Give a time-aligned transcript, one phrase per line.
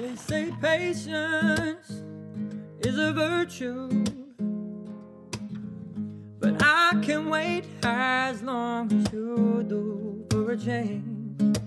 [0.00, 1.90] They say patience
[2.80, 4.02] is a virtue.
[6.38, 11.58] But I can wait as long as you do for a change.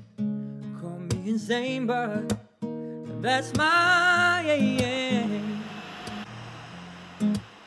[0.82, 2.36] Call me insane, but
[3.22, 5.62] that's my aim.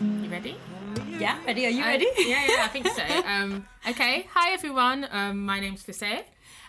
[0.00, 0.56] You ready?
[1.16, 1.66] Yeah, ready?
[1.66, 2.08] Are you ready?
[2.18, 3.04] yeah, yeah, I think so.
[3.24, 5.06] Um, okay, hi everyone.
[5.12, 6.24] Um, my name's Fisay.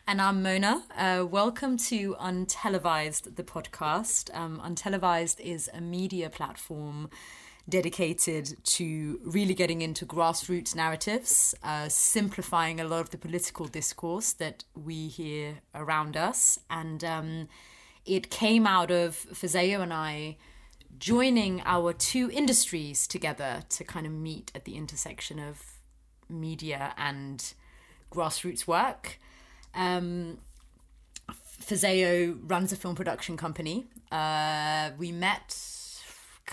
[0.10, 0.84] And I'm Mona.
[0.98, 4.34] Uh, welcome to Untelevised, the podcast.
[4.34, 7.10] Um, Untelevised is a media platform
[7.68, 14.32] dedicated to really getting into grassroots narratives, uh, simplifying a lot of the political discourse
[14.32, 16.58] that we hear around us.
[16.70, 17.50] And um,
[18.06, 20.38] it came out of Fisayo and I
[20.98, 25.62] joining our two industries together to kind of meet at the intersection of
[26.30, 27.54] media and
[28.10, 29.20] grassroots work.
[29.78, 30.40] Um,
[31.62, 33.88] Fisayo runs a film production company.
[34.12, 35.56] Uh, we met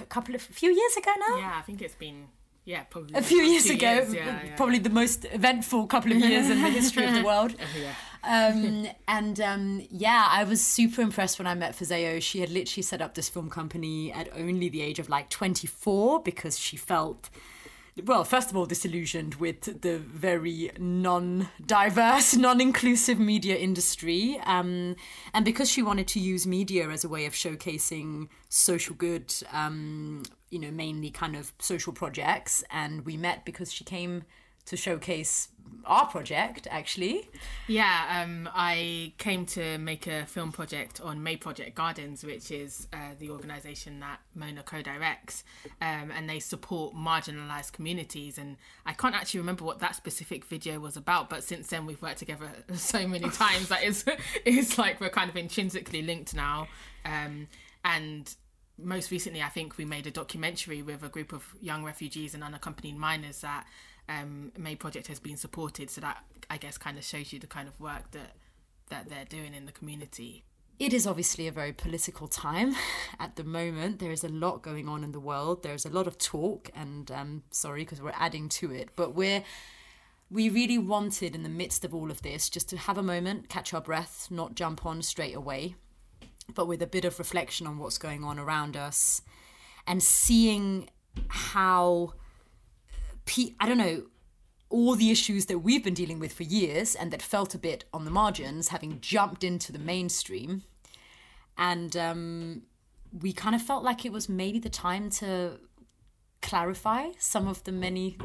[0.00, 1.36] a couple of a few years ago now.
[1.38, 2.26] Yeah, I think it's been
[2.64, 4.56] yeah probably A few years ago, years, yeah, yeah.
[4.56, 7.54] probably the most eventful couple of years in the history of the world.
[7.80, 7.94] yeah.
[8.24, 12.20] Um, and um, yeah, I was super impressed when I met Fisayo.
[12.20, 16.22] She had literally set up this film company at only the age of like 24
[16.22, 17.30] because she felt,
[18.02, 24.40] well, first of all, disillusioned with the very non diverse, non inclusive media industry.
[24.44, 24.96] Um,
[25.32, 30.24] and because she wanted to use media as a way of showcasing social good, um,
[30.50, 32.64] you know, mainly kind of social projects.
[32.70, 34.24] And we met because she came
[34.66, 35.48] to showcase
[35.86, 37.28] our project actually
[37.66, 42.88] Yeah, um, I came to make a film project on May Project Gardens, which is
[42.92, 45.44] uh, the organisation that Mona co-directs,
[45.80, 48.38] um, and they support marginalised communities.
[48.38, 52.00] And I can't actually remember what that specific video was about, but since then we've
[52.02, 54.04] worked together so many times that it's
[54.44, 56.68] it's like we're kind of intrinsically linked now.
[57.04, 57.48] Um,
[57.84, 58.34] and
[58.78, 62.42] most recently, I think we made a documentary with a group of young refugees and
[62.42, 63.66] unaccompanied minors that
[64.08, 65.90] um, May Project has been supported.
[65.90, 68.32] So that I guess kind of shows you the kind of work that
[68.90, 70.44] that they're doing in the community.
[70.78, 72.74] It is obviously a very political time
[73.20, 74.00] at the moment.
[74.00, 75.62] There is a lot going on in the world.
[75.62, 79.44] There's a lot of talk, and um, sorry because we're adding to it, but we're
[80.30, 83.48] we really wanted in the midst of all of this just to have a moment,
[83.48, 85.76] catch our breath, not jump on straight away,
[86.52, 89.22] but with a bit of reflection on what's going on around us,
[89.86, 90.88] and seeing
[91.28, 92.14] how
[93.61, 94.05] I don't know
[94.70, 97.85] all the issues that we've been dealing with for years and that felt a bit
[97.92, 100.62] on the margins having jumped into the mainstream
[101.57, 102.63] and um,
[103.13, 105.61] we kind of felt like it was maybe the time to
[106.42, 108.18] clarify some of the many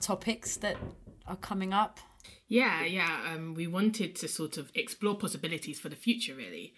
[0.00, 0.76] topics that
[1.26, 2.00] are coming up
[2.48, 3.32] Yeah, yeah.
[3.32, 6.74] Um, we wanted to sort of explore possibilities for the future, really.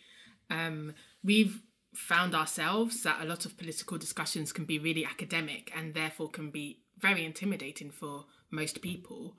[0.50, 0.94] Um,
[1.24, 1.62] we've
[1.94, 6.50] found ourselves that a lot of political discussions can be really academic and therefore can
[6.50, 9.36] be very intimidating for most people.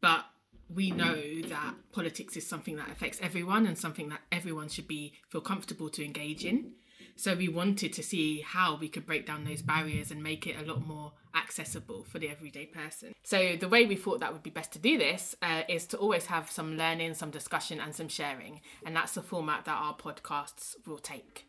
[0.00, 0.24] But
[0.72, 1.16] we know
[1.48, 5.88] that politics is something that affects everyone and something that everyone should be feel comfortable
[5.90, 6.72] to engage in.
[7.16, 10.56] So we wanted to see how we could break down those barriers and make it
[10.56, 13.12] a lot more accessible for the everyday person.
[13.24, 15.96] So the way we thought that would be best to do this uh, is to
[15.96, 19.96] always have some learning, some discussion, and some sharing, and that's the format that our
[19.96, 21.47] podcasts will take.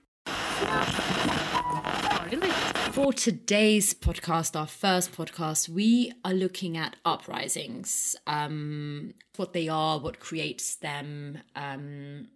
[2.92, 10.00] For today's podcast, our first podcast, we are looking at uprisings, um, what they are,
[10.00, 12.28] what creates them, um,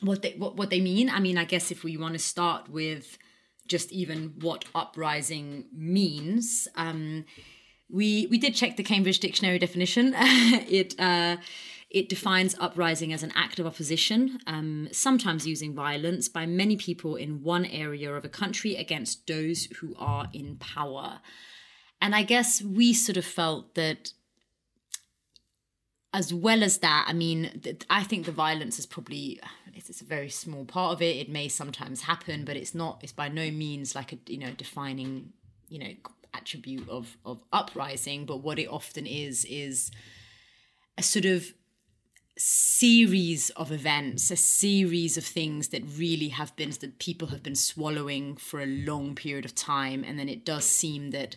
[0.00, 1.10] what they what, what they mean.
[1.10, 3.18] I mean, I guess if we want to start with
[3.66, 7.24] just even what uprising means, um,
[7.90, 10.14] we we did check the Cambridge Dictionary definition.
[10.16, 11.36] it uh,
[11.90, 17.16] it defines uprising as an act of opposition, um, sometimes using violence, by many people
[17.16, 21.20] in one area of a country against those who are in power.
[22.00, 24.12] And I guess we sort of felt that,
[26.12, 29.40] as well as that, I mean, I think the violence is probably
[29.86, 31.16] it's a very small part of it.
[31.16, 33.00] It may sometimes happen, but it's not.
[33.02, 35.32] It's by no means like a you know defining
[35.68, 35.92] you know
[36.34, 38.26] attribute of of uprising.
[38.26, 39.90] But what it often is is
[40.96, 41.52] a sort of
[42.38, 47.56] series of events, a series of things that really have been that people have been
[47.56, 51.36] swallowing for a long period of time, and then it does seem that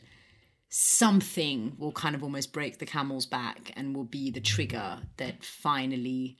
[0.69, 5.44] something will kind of almost break the camel's back and will be the trigger that
[5.44, 6.38] finally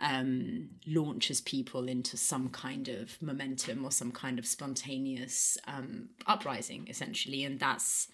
[0.00, 6.86] um, launches people into some kind of momentum or some kind of spontaneous um, uprising,
[6.88, 8.08] essentially, and that's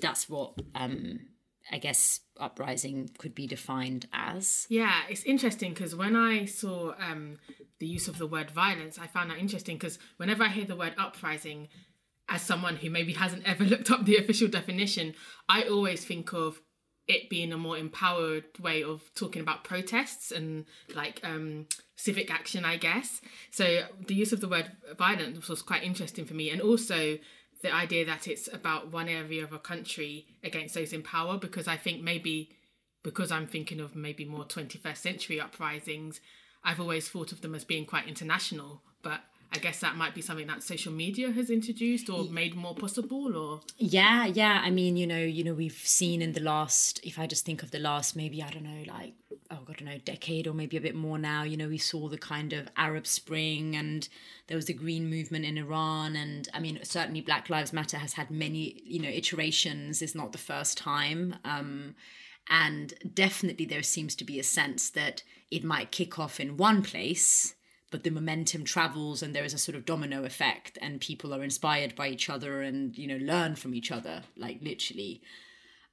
[0.00, 1.20] that's what um,
[1.70, 4.66] I guess uprising could be defined as.
[4.68, 7.38] Yeah, it's interesting because when I saw um,
[7.78, 10.76] the use of the word violence, I found that interesting because whenever I hear the
[10.76, 11.68] word uprising,
[12.28, 15.14] as someone who maybe hasn't ever looked up the official definition,
[15.48, 16.60] I always think of
[17.08, 20.64] it being a more empowered way of talking about protests and
[20.94, 23.20] like um, civic action, I guess.
[23.50, 27.18] So the use of the word violence was quite interesting for me, and also
[27.62, 31.68] the idea that it's about one area of a country against those in power, because
[31.68, 32.50] I think maybe
[33.02, 36.20] because I'm thinking of maybe more 21st century uprisings,
[36.62, 39.20] I've always thought of them as being quite international, but
[39.52, 43.36] I guess that might be something that social media has introduced or made more possible
[43.36, 44.60] or Yeah, yeah.
[44.62, 47.62] I mean, you know, you know, we've seen in the last if I just think
[47.62, 49.14] of the last maybe, I don't know, like
[49.50, 51.78] oh god, I don't know, decade or maybe a bit more now, you know, we
[51.78, 54.08] saw the kind of Arab Spring and
[54.46, 58.12] there was the green movement in Iran and I mean certainly Black Lives Matter has
[58.12, 61.34] had many, you know, iterations, it's not the first time.
[61.44, 61.96] Um
[62.48, 66.82] and definitely there seems to be a sense that it might kick off in one
[66.82, 67.54] place
[67.90, 71.42] but the momentum travels and there is a sort of domino effect and people are
[71.42, 75.22] inspired by each other and you know learn from each other like literally.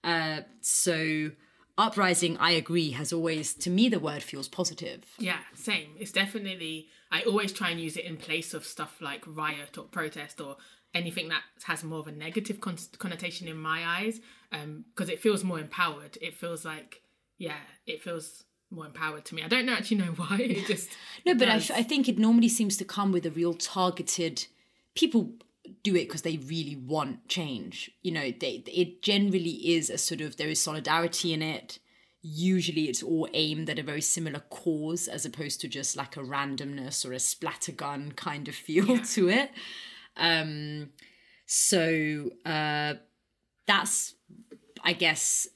[0.03, 1.31] Uh, so
[1.79, 5.03] uprising i agree has always to me the word feels positive.
[5.19, 5.89] Yeah same.
[5.99, 9.83] It's definitely i always try and use it in place of stuff like riot or
[9.83, 10.57] protest or
[10.93, 14.19] anything that has more of a negative con- connotation in my eyes
[14.49, 16.17] because um, it feels more empowered.
[16.21, 17.01] It feels like
[17.37, 19.43] yeah it feels more empowered to me.
[19.43, 20.37] I don't know actually know why.
[20.39, 20.89] It just
[21.25, 24.47] no, but I, I think it normally seems to come with a real targeted.
[24.95, 25.33] People
[25.83, 27.91] do it because they really want change.
[28.01, 31.79] You know, they it generally is a sort of there is solidarity in it.
[32.21, 36.21] Usually, it's all aimed at a very similar cause as opposed to just like a
[36.21, 39.01] randomness or a splattergun kind of feel yeah.
[39.13, 39.51] to it.
[40.17, 40.89] Um,
[41.45, 42.95] so uh,
[43.65, 44.15] that's,
[44.83, 45.47] I guess,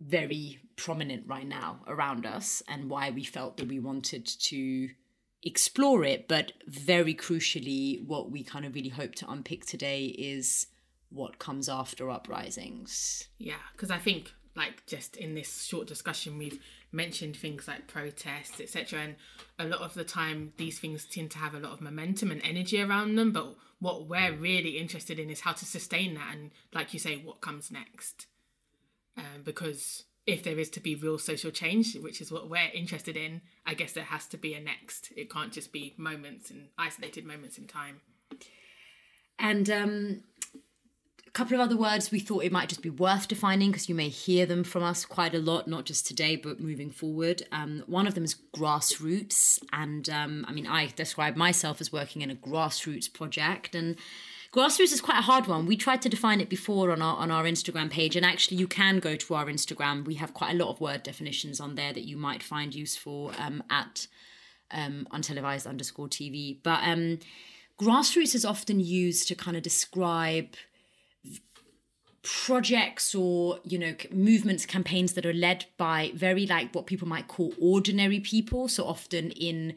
[0.00, 4.90] very prominent right now around us and why we felt that we wanted to
[5.42, 6.28] explore it.
[6.28, 10.66] But very crucially, what we kind of really hope to unpick today is
[11.10, 13.28] what comes after uprisings.
[13.38, 16.60] Yeah, because I think, like, just in this short discussion, we've
[16.90, 19.00] mentioned things like protests, etc.
[19.00, 19.16] And
[19.58, 22.40] a lot of the time, these things tend to have a lot of momentum and
[22.42, 23.32] energy around them.
[23.32, 27.16] But what we're really interested in is how to sustain that and, like you say,
[27.16, 28.26] what comes next.
[29.16, 33.16] Um, because if there is to be real social change, which is what we're interested
[33.16, 35.12] in, I guess there has to be a next.
[35.16, 38.00] It can't just be moments and isolated moments in time.
[39.38, 40.22] And um,
[41.26, 43.94] a couple of other words we thought it might just be worth defining because you
[43.94, 47.42] may hear them from us quite a lot, not just today, but moving forward.
[47.52, 49.58] Um, one of them is grassroots.
[49.72, 53.74] And um, I mean, I describe myself as working in a grassroots project.
[53.74, 53.96] And
[54.54, 55.66] Grassroots is quite a hard one.
[55.66, 58.68] We tried to define it before on our on our Instagram page, and actually, you
[58.68, 60.04] can go to our Instagram.
[60.04, 63.32] We have quite a lot of word definitions on there that you might find useful
[63.36, 64.06] um, at
[64.70, 66.58] um, untelevised underscore TV.
[66.62, 67.18] But um,
[67.80, 70.54] grassroots is often used to kind of describe
[72.22, 77.26] projects or you know movements campaigns that are led by very like what people might
[77.26, 79.74] call ordinary people so often in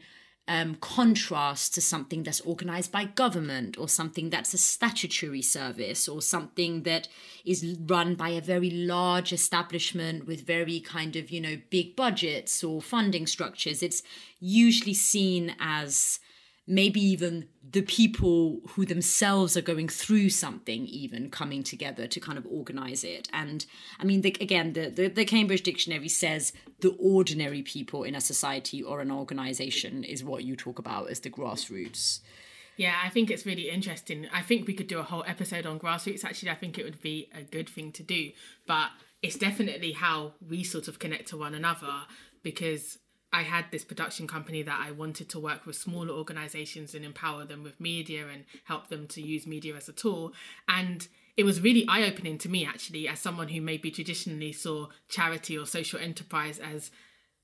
[0.48, 6.22] um, contrast to something that's organized by government or something that's a statutory service or
[6.22, 7.06] something that
[7.44, 12.64] is run by a very large establishment with very kind of, you know, big budgets
[12.64, 13.82] or funding structures.
[13.82, 14.02] It's
[14.40, 16.18] usually seen as
[16.68, 22.38] maybe even the people who themselves are going through something even coming together to kind
[22.38, 23.28] of organize it.
[23.32, 23.64] And
[23.98, 28.20] i mean the, again the, the, the, cambridge dictionary says the ordinary people in a
[28.20, 32.20] society or an organization is what you talk about as the grassroots.
[32.76, 34.26] Yeah i think it's really interesting.
[34.32, 36.24] I think we could do a whole episode on grassroots.
[36.24, 38.30] Actually i think it would be a good thing to do.
[38.66, 38.90] But
[39.22, 42.06] it's definitely how we sort of connect to one another
[42.42, 42.98] because
[43.32, 47.44] I had this production company that I wanted to work with smaller organizations and empower
[47.44, 50.32] them with media and help them to use media as a tool.
[50.66, 51.06] And
[51.36, 55.58] it was really eye opening to me, actually, as someone who maybe traditionally saw charity
[55.58, 56.90] or social enterprise as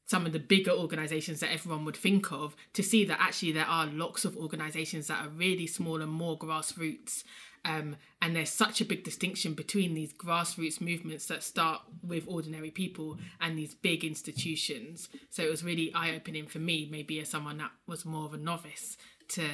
[0.06, 3.66] some of the bigger organizations that everyone would think of, to see that actually there
[3.66, 7.24] are lots of organizations that are really small and more grassroots
[7.64, 12.70] um, and there's such a big distinction between these grassroots movements that start with ordinary
[12.70, 15.08] people and these big institutions.
[15.30, 18.34] So it was really eye opening for me, maybe as someone that was more of
[18.34, 18.98] a novice,
[19.30, 19.44] to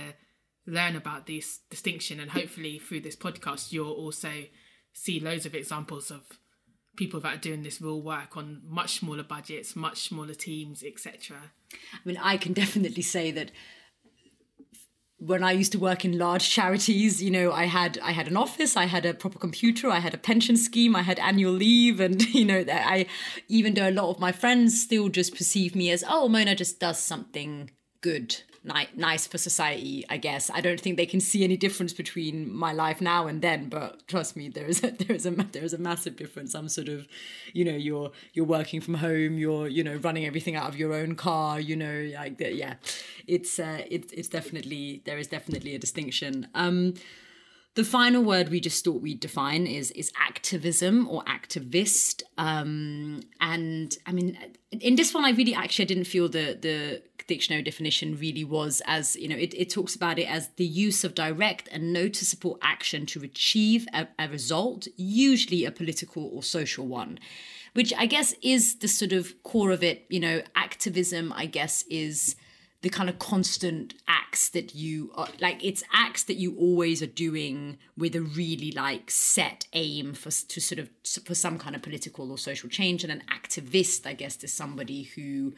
[0.66, 2.18] learn about this distinction.
[2.18, 4.30] And hopefully through this podcast, you'll also
[4.92, 6.22] see loads of examples of
[6.96, 11.36] people that are doing this real work on much smaller budgets, much smaller teams, etc.
[11.72, 13.52] I mean, I can definitely say that
[15.20, 18.36] when I used to work in large charities, you know, I had I had an
[18.36, 22.00] office, I had a proper computer, I had a pension scheme, I had annual leave,
[22.00, 23.06] and you know, I
[23.48, 26.80] even though a lot of my friends still just perceive me as oh, Mona just
[26.80, 30.50] does something good ni- nice for society i guess.
[30.52, 34.06] I don't think they can see any difference between my life now and then but
[34.06, 36.54] trust me there is a there is a there is a massive difference.
[36.54, 37.06] I'm sort of
[37.52, 40.92] you know you're you're working from home you're you know running everything out of your
[40.94, 42.74] own car you know like that yeah.
[43.26, 46.48] It's uh it, it's definitely there is definitely a distinction.
[46.54, 46.94] Um
[47.74, 52.22] the final word we just thought we'd define is is activism or activist.
[52.36, 54.36] Um, and I mean,
[54.72, 58.82] in this one, I really actually I didn't feel the the dictionary definition really was
[58.86, 62.58] as you know it, it talks about it as the use of direct and noticeable
[62.60, 67.18] action to achieve a, a result, usually a political or social one.
[67.74, 70.04] Which I guess is the sort of core of it.
[70.08, 72.34] You know, activism, I guess, is
[72.82, 77.06] the kind of constant acts that you are like it's acts that you always are
[77.06, 80.88] doing with a really like set aim for to sort of
[81.24, 85.02] for some kind of political or social change and an activist i guess is somebody
[85.14, 85.52] who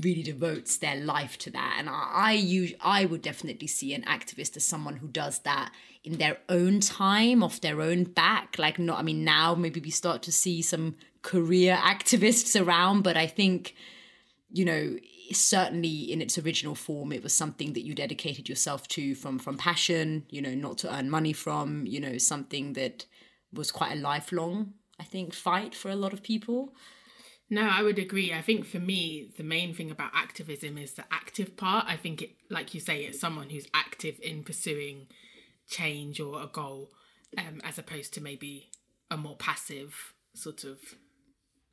[0.00, 1.76] really devotes their life to that.
[1.78, 5.72] And i use i would definitely see an activist as someone who does that
[6.04, 8.56] in their own time off their own back.
[8.58, 13.16] Like not i mean now maybe we start to see some career activists around but
[13.16, 13.74] i think
[14.52, 14.96] you know
[15.32, 19.56] certainly in its original form it was something that you dedicated yourself to from from
[19.56, 23.06] passion you know not to earn money from you know something that
[23.52, 26.72] was quite a lifelong i think fight for a lot of people
[27.50, 28.32] no i would agree.
[28.32, 31.86] I think for me the main thing about activism is the active part.
[31.88, 35.06] I think it like you say it's someone who's active in pursuing
[35.68, 36.90] change or a goal
[37.38, 38.70] um, as opposed to maybe
[39.10, 40.78] a more passive sort of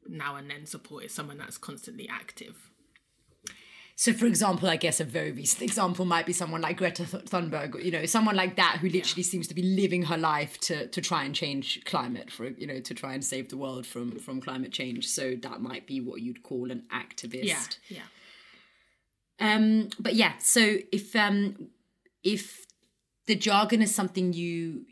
[0.07, 1.05] now and then support.
[1.05, 2.69] Is someone that's constantly active
[3.95, 7.83] so, for example, I guess a very recent example might be someone like Greta Thunberg,
[7.83, 9.29] you know, someone like that who literally yeah.
[9.29, 12.79] seems to be living her life to to try and change climate for you know
[12.79, 15.07] to try and save the world from from climate change.
[15.07, 17.77] So that might be what you'd call an activist.
[17.88, 18.00] Yeah,
[19.39, 19.55] yeah.
[19.55, 21.69] Um, but yeah, so if um
[22.23, 22.65] if
[23.27, 24.85] the jargon is something you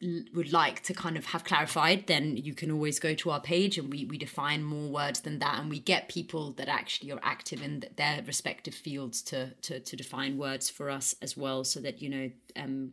[0.00, 3.78] would like to kind of have clarified, then you can always go to our page
[3.78, 5.58] and we, we define more words than that.
[5.58, 9.96] And we get people that actually are active in their respective fields to, to, to
[9.96, 12.92] define words for us as well, so that, you know, um,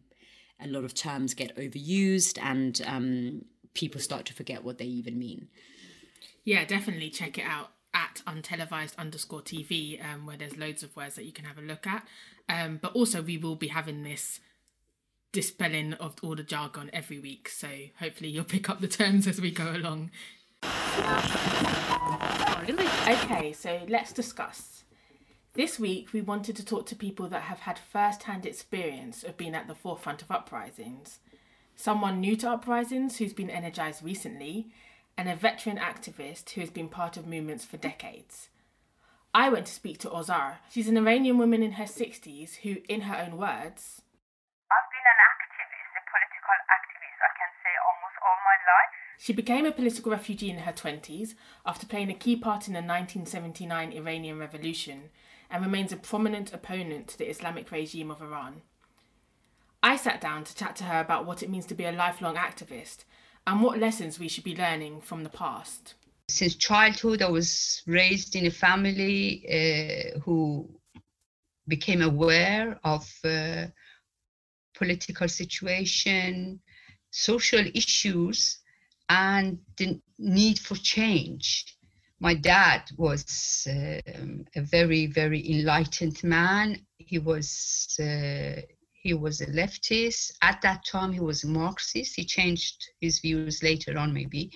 [0.60, 3.46] a lot of terms get overused and um,
[3.76, 5.48] people start to forget what they even mean.
[6.44, 11.16] Yeah, definitely check it out at untelevised underscore TV, um, where there's loads of words
[11.16, 12.06] that you can have a look at.
[12.50, 14.40] Um, but also, we will be having this
[15.36, 17.50] dispelling of all the jargon every week.
[17.50, 17.68] So
[18.00, 20.10] hopefully you'll pick up the terms as we go along.
[23.10, 24.86] Okay, so let's discuss.
[25.54, 29.36] This week we wanted to talk to people that have had first hand experience of
[29.36, 31.20] being at the forefront of uprisings.
[31.76, 34.70] Someone new to uprisings who's been energised recently,
[35.18, 38.48] and a veteran activist who has been part of movements for decades.
[39.34, 40.60] I went to speak to Azar.
[40.72, 44.02] She's an Iranian woman in her 60s who, in her own words,
[49.18, 52.80] She became a political refugee in her 20s after playing a key part in the
[52.80, 55.10] 1979 Iranian Revolution
[55.50, 58.62] and remains a prominent opponent to the Islamic regime of Iran.
[59.82, 62.36] I sat down to chat to her about what it means to be a lifelong
[62.36, 63.06] activist
[63.48, 65.94] and what lessons we should be learning from the past.
[66.28, 70.68] Since childhood, I was raised in a family uh, who
[71.68, 73.68] became aware of uh,
[74.74, 76.60] political situation,
[77.12, 78.60] social issues
[79.10, 81.66] and the need for change.
[82.20, 84.00] My dad was uh,
[84.56, 86.86] a very, very enlightened man.
[86.98, 88.62] He was uh,
[88.94, 91.12] he was a leftist at that time.
[91.14, 92.16] He was a Marxist.
[92.16, 94.52] He changed his views later on, maybe,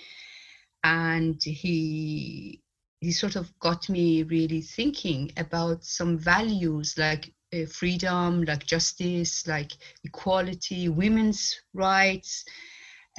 [0.84, 2.62] and he
[3.02, 9.48] he sort of got me really thinking about some values like uh, freedom, like justice,
[9.48, 9.72] like
[10.04, 12.46] equality, women's rights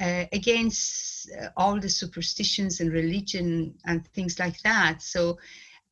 [0.01, 5.01] uh, against uh, all the superstitions and religion and things like that.
[5.01, 5.37] So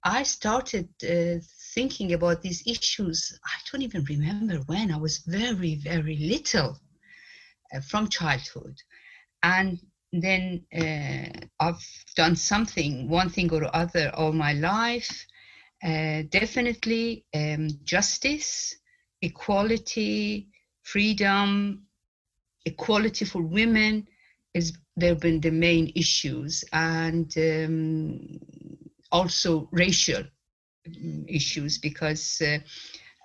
[0.03, 1.39] I started uh,
[1.75, 3.37] thinking about these issues.
[3.45, 4.91] I don't even remember when.
[4.91, 6.77] I was very, very little
[7.73, 8.75] uh, from childhood.
[9.43, 9.77] And
[10.11, 11.85] then uh, I've
[12.15, 15.25] done something, one thing or other, all my life.
[15.83, 18.75] Definitely um, justice,
[19.21, 20.47] equality,
[20.83, 21.83] freedom,
[22.65, 24.07] equality for women
[24.53, 28.39] is there been the main issues and um,
[29.11, 30.23] also racial
[31.27, 32.57] issues because uh,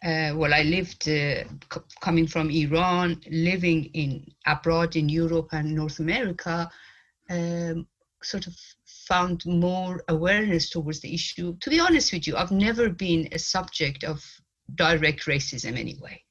[0.07, 5.75] uh, well i lived uh, c- coming from iran living in abroad in europe and
[5.75, 6.71] north america
[7.31, 7.87] um,
[8.23, 8.55] sort of
[9.07, 11.55] found more awareness towards the issue.
[11.59, 14.25] To be honest with you i've never been a subject of
[14.75, 16.24] direct racism anyway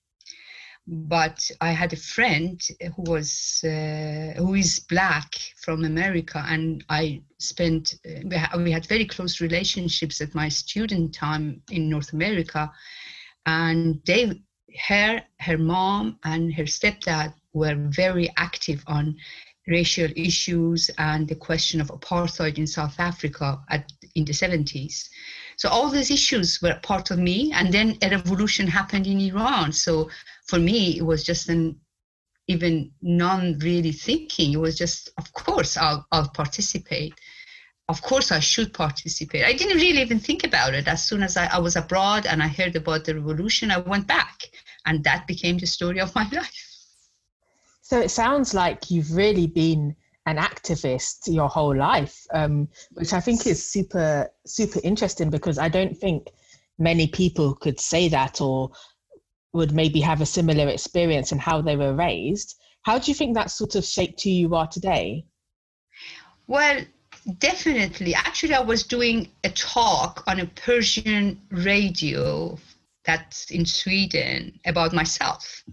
[0.85, 2.61] but I had a friend
[2.95, 9.05] who was uh, who is black from America, and I spent uh, we had very
[9.05, 12.71] close relationships at my student time in North America,
[13.45, 14.41] and they
[14.87, 19.15] her her mom and her stepdad were very active on
[19.67, 25.07] racial issues and the question of apartheid in South Africa at, in the 70s.
[25.57, 29.71] So all these issues were part of me, and then a revolution happened in Iran.
[29.71, 30.09] So
[30.47, 31.79] for me, it was just an
[32.47, 34.53] even non really thinking.
[34.53, 37.13] It was just, of course, I'll, I'll participate.
[37.89, 39.43] Of course, I should participate.
[39.43, 40.87] I didn't really even think about it.
[40.87, 44.07] As soon as I, I was abroad and I heard about the revolution, I went
[44.07, 44.43] back,
[44.85, 46.69] and that became the story of my life.
[47.81, 53.19] So it sounds like you've really been an activist your whole life, um, which I
[53.19, 56.29] think is super, super interesting because I don't think
[56.79, 58.71] many people could say that or
[59.53, 62.55] would maybe have a similar experience in how they were raised.
[62.83, 65.25] How do you think that sort of shaped who you are today?
[66.47, 66.81] Well,
[67.37, 68.15] definitely.
[68.15, 72.57] Actually, I was doing a talk on a Persian radio
[73.05, 75.63] that's in Sweden about myself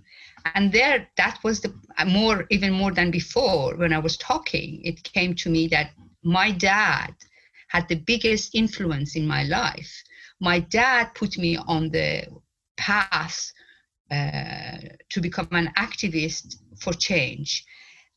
[0.55, 1.73] and there that was the
[2.07, 5.91] more even more than before when i was talking it came to me that
[6.23, 7.15] my dad
[7.71, 10.03] had the biggest influence in my life.
[10.41, 12.27] My dad put me on the
[12.77, 13.53] path
[14.11, 14.79] uh,
[15.11, 17.65] to become an activist for change.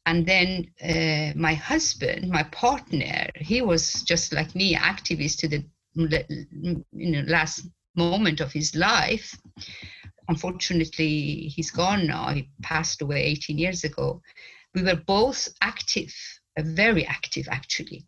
[0.05, 5.63] And then uh, my husband my partner he was just like me activist to the
[6.91, 9.37] you know last moment of his life
[10.27, 12.29] unfortunately, he's gone now.
[12.29, 14.21] He passed away 18 years ago.
[14.73, 16.13] We were both active,
[16.57, 18.05] uh, very active actually.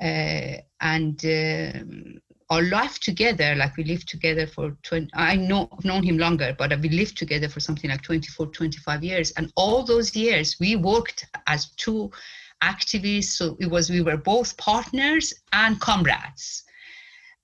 [0.00, 5.84] Uh, and um, our life together, like we lived together for 20, I know, I've
[5.84, 9.30] known him longer, but we lived together for something like 24, 25 years.
[9.32, 12.10] And all those years we worked as two
[12.62, 13.36] activists.
[13.36, 16.64] So it was, we were both partners and comrades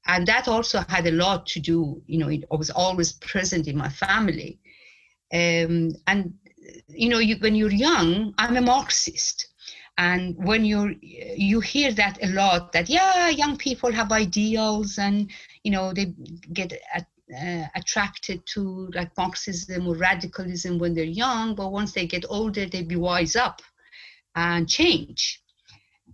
[0.07, 3.77] and that also had a lot to do you know it was always present in
[3.77, 4.59] my family.
[5.33, 6.35] Um, and
[6.89, 9.49] you know you, when you're young i'm a marxist.
[9.99, 15.31] And when you're you hear that a lot that yeah young people have ideals and
[15.65, 16.15] you know they
[16.53, 22.27] get uh, attracted to like marxism or radicalism when they're young but once they get
[22.29, 23.63] older they be wise up
[24.37, 25.43] and change.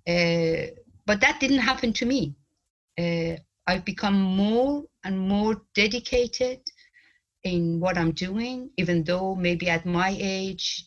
[0.08, 0.70] Uh,
[1.04, 2.34] but that didn't happen to me.
[2.98, 6.60] Uh, I've become more and more dedicated
[7.44, 10.86] in what I'm doing, even though maybe at my age,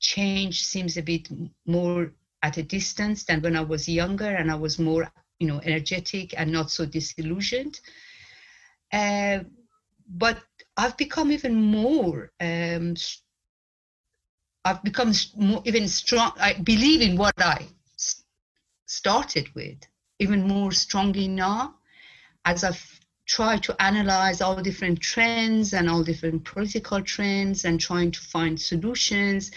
[0.00, 1.28] change seems a bit
[1.66, 2.12] more
[2.42, 6.34] at a distance than when I was younger and I was more, you know, energetic
[6.36, 7.80] and not so disillusioned.
[8.92, 9.40] Uh,
[10.08, 10.38] but
[10.76, 12.32] I've become even more.
[12.40, 12.94] Um,
[14.66, 16.32] I've become more, even strong.
[16.36, 17.66] I believe in what I
[18.86, 19.78] started with
[20.18, 21.74] even more strongly now
[22.44, 28.10] as I've tried to analyze all different trends and all different political trends and trying
[28.10, 29.50] to find solutions.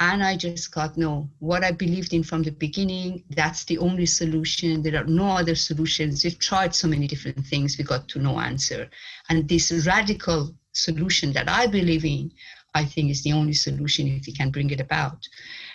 [0.00, 4.06] And I just got no, what I believed in from the beginning, that's the only
[4.06, 4.82] solution.
[4.82, 6.24] There are no other solutions.
[6.24, 8.90] We've tried so many different things, we got to no answer.
[9.28, 12.32] And this radical solution that I believe in,
[12.74, 15.28] I think is the only solution if we can bring it about.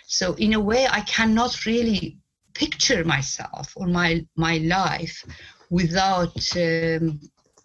[0.08, 2.18] So in a way, I cannot really
[2.54, 5.24] picture myself or my my life
[5.70, 7.20] without um,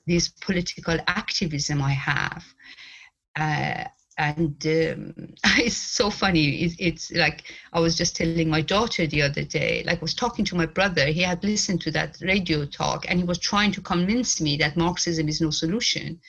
[0.07, 2.45] this political activism I have.
[3.37, 3.85] Uh,
[4.17, 5.15] and um,
[5.59, 6.63] it's so funny.
[6.63, 10.15] It, it's like I was just telling my daughter the other day, like I was
[10.15, 11.07] talking to my brother.
[11.07, 14.77] He had listened to that radio talk and he was trying to convince me that
[14.77, 16.21] Marxism is no solution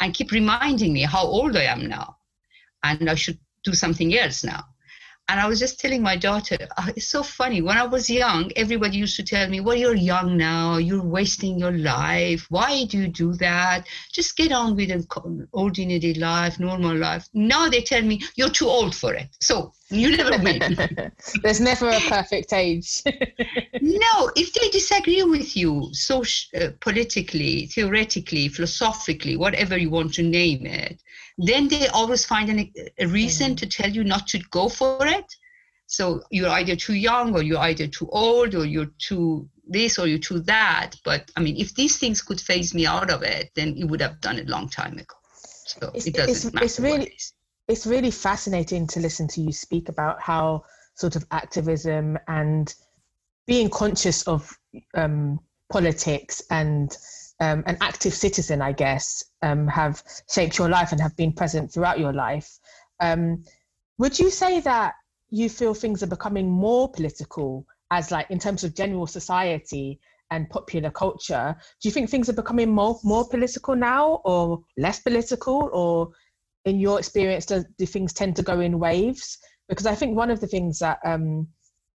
[0.00, 2.16] and keep reminding me how old I am now
[2.82, 4.64] and I should do something else now.
[5.30, 7.60] And I was just telling my daughter, oh, it's so funny.
[7.60, 11.58] When I was young, everybody used to tell me, well, you're young now, you're wasting
[11.58, 12.46] your life.
[12.48, 13.86] Why do you do that?
[14.10, 15.06] Just get on with an
[15.52, 17.28] ordinary life, normal life.
[17.34, 19.28] Now they tell me, you're too old for it.
[19.40, 21.12] So you never win.
[21.42, 23.02] There's never a perfect age.
[23.80, 26.22] no, if they disagree with you, so
[26.58, 31.02] uh, politically, theoretically, philosophically, whatever you want to name it,
[31.38, 33.56] then they always find an, a reason mm.
[33.58, 35.34] to tell you not to go for it.
[35.86, 40.06] So you're either too young or you're either too old or you're too this or
[40.06, 40.96] you're too that.
[41.04, 44.00] But I mean, if these things could phase me out of it, then you would
[44.00, 45.14] have done it a long time ago.
[45.32, 46.64] So it's, it doesn't it's, matter.
[46.64, 47.32] It's really, it
[47.68, 52.74] it's really fascinating to listen to you speak about how sort of activism and
[53.46, 54.50] being conscious of
[54.94, 55.38] um,
[55.70, 56.96] politics and
[57.40, 61.72] um, an active citizen, I guess, um, have shaped your life and have been present
[61.72, 62.58] throughout your life.
[63.00, 63.44] Um,
[63.98, 64.94] would you say that
[65.30, 70.00] you feel things are becoming more political as like in terms of general society
[70.30, 75.00] and popular culture do you think things are becoming more more political now or less
[75.00, 76.10] political or
[76.64, 79.38] in your experience do, do things tend to go in waves?
[79.68, 81.46] Because i think one of the things that um,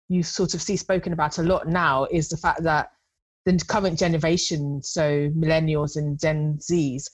[0.10, 2.89] you sort of see spoken about a lot now is the fact that
[3.45, 7.10] the current generation so millennials and gen z's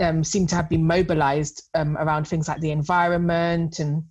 [0.00, 4.02] um, seem to have been mobilized um, around things like the environment and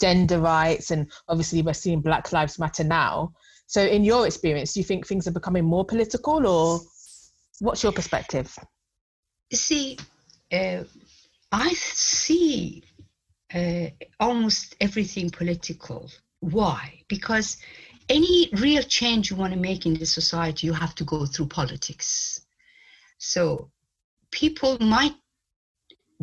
[0.00, 3.32] gender rights and obviously we're seeing black lives matter now.
[3.66, 6.80] So in your experience do you think things are becoming more political or
[7.60, 8.56] what's your perspective?
[9.52, 9.98] See
[10.52, 10.84] uh,
[11.52, 12.82] i see
[13.54, 13.86] uh,
[14.20, 16.10] almost everything political.
[16.40, 17.02] Why?
[17.08, 17.56] Because
[18.08, 21.46] any real change you want to make in the society you have to go through
[21.46, 22.42] politics.
[23.18, 23.70] So
[24.30, 25.14] people might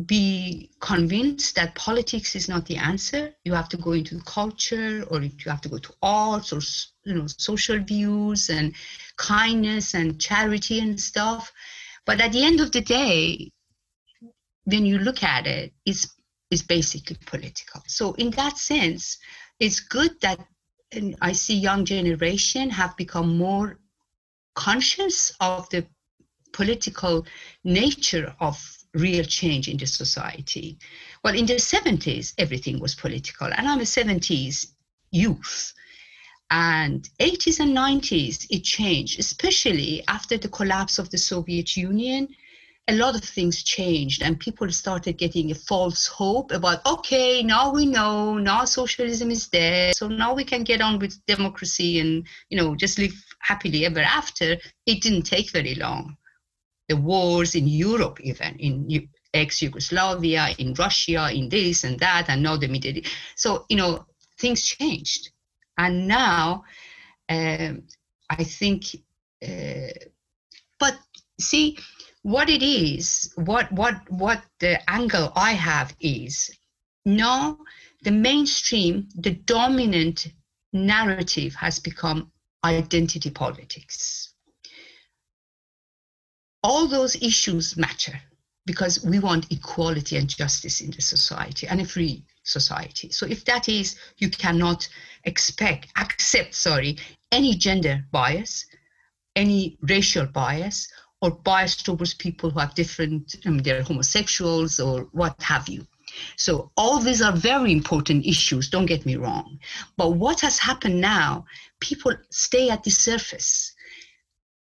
[0.06, 3.32] be convinced that politics is not the answer.
[3.44, 6.60] You have to go into culture or you have to go to arts or
[7.04, 8.74] you know social views and
[9.16, 11.52] kindness and charity and stuff.
[12.04, 13.52] But at the end of the day
[14.66, 16.14] when you look at it it's
[16.50, 19.18] it's basically political so in that sense
[19.58, 20.38] it's good that
[21.20, 23.78] i see young generation have become more
[24.54, 25.84] conscious of the
[26.52, 27.26] political
[27.64, 28.56] nature of
[28.94, 30.78] real change in the society.
[31.22, 34.72] Well, in the 70s, everything was political, and I'm a 70s
[35.10, 35.74] youth.
[36.50, 42.28] And 80s and 90s, it changed, especially after the collapse of the Soviet Union.
[42.88, 47.72] A lot of things changed, and people started getting a false hope about okay, now
[47.72, 52.26] we know, now socialism is dead, so now we can get on with democracy and
[52.48, 54.56] you know just live happily ever after.
[54.86, 56.16] It didn't take very long
[56.88, 62.42] the wars in Europe, even in ex Yugoslavia, in Russia, in this and that, and
[62.42, 63.12] now the Middle East.
[63.34, 64.06] So, you know,
[64.38, 65.30] things changed.
[65.78, 66.64] And now,
[67.28, 67.82] um,
[68.30, 68.84] I think,
[69.46, 69.92] uh,
[70.78, 70.98] but
[71.40, 71.78] see,
[72.26, 76.50] what it is, what, what, what the angle I have is
[77.04, 77.58] now
[78.02, 80.26] the mainstream, the dominant
[80.72, 82.30] narrative has become
[82.64, 84.34] identity politics
[86.66, 88.18] all those issues matter
[88.66, 93.08] because we want equality and justice in the society and a free society.
[93.12, 94.88] So if that is, you cannot
[95.22, 96.98] expect, accept, sorry,
[97.30, 98.66] any gender bias,
[99.36, 100.88] any racial bias,
[101.22, 105.86] or bias towards people who have different, I mean, they're homosexuals or what have you.
[106.36, 109.58] So all these are very important issues, don't get me wrong.
[109.96, 111.46] But what has happened now,
[111.80, 113.76] people stay at the surface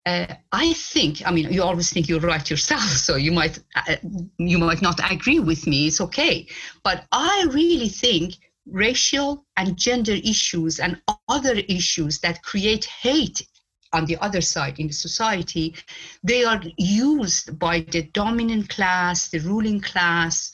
[0.06, 3.96] uh, I think, I mean, you always think you're right yourself, so you might uh,
[4.38, 5.88] you might not agree with me.
[5.88, 6.48] It's okay,
[6.84, 8.36] but I really think
[8.68, 13.48] racial and gender issues and other issues that create hate
[13.96, 15.76] on the other side in the society,
[16.24, 20.52] they are used by the dominant class, the ruling class,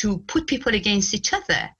[0.00, 1.70] to put people against each other.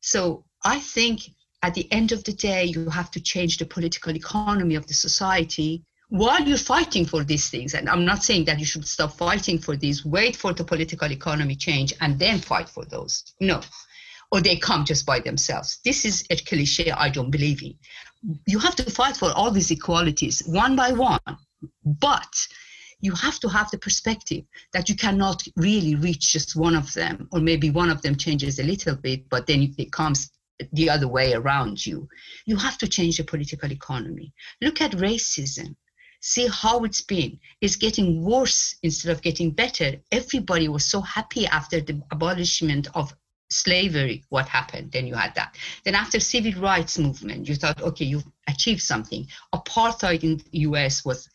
[0.00, 1.20] So I think
[1.62, 4.94] at the end of the day, you have to change the political economy of the
[4.94, 9.14] society while you're fighting for these things, and I'm not saying that you should stop
[9.16, 13.34] fighting for these, wait for the political economy change and then fight for those.
[13.40, 13.60] No.
[14.30, 15.80] Or they come just by themselves.
[15.84, 17.74] This is a cliche I don't believe in.
[18.46, 21.20] You have to fight for all these equalities one by one,
[21.84, 22.48] but
[23.00, 27.28] you have to have the perspective that you cannot really reach just one of them,
[27.32, 30.30] or maybe one of them changes a little bit, but then it comes
[30.72, 32.08] the other way around you.
[32.46, 34.32] You have to change the political economy.
[34.62, 35.76] Look at racism
[36.24, 37.38] see how it's been.
[37.60, 39.96] It's getting worse instead of getting better.
[40.10, 43.14] Everybody was so happy after the abolishment of
[43.50, 44.92] slavery what happened?
[44.92, 45.56] Then you had that.
[45.84, 49.26] Then after civil rights movement you thought okay you've achieved something.
[49.54, 51.28] Apartheid in the us was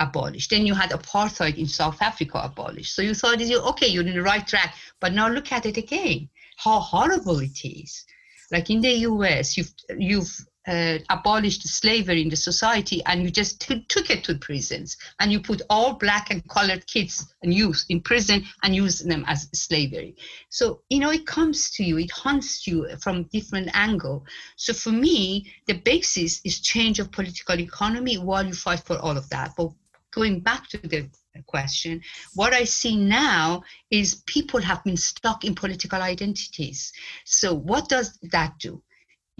[0.00, 0.50] abolished.
[0.50, 2.94] Then you had apartheid in south africa abolished.
[2.94, 4.74] So you thought okay you're in the right track.
[5.00, 8.04] But now look at it again how horrible it is.
[8.50, 13.60] Like in the us you've you've uh, abolished slavery in the society and you just
[13.60, 14.96] t- took it to prisons.
[15.18, 19.24] And you put all black and colored kids and youth in prison and use them
[19.26, 20.16] as slavery.
[20.50, 24.24] So you know it comes to you it haunts you from different angle.
[24.56, 29.16] So for me the basis is change of political economy while you fight for all
[29.16, 29.52] of that.
[29.56, 29.70] But
[30.12, 31.08] going back to the
[31.46, 31.98] question
[32.34, 36.92] what i see now is people have been stuck in political identities.
[37.24, 38.82] So what does that do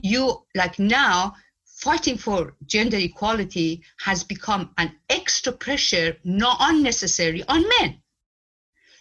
[0.00, 7.64] you like now fighting for gender equality has become an extra pressure, not unnecessary, on
[7.80, 8.00] men.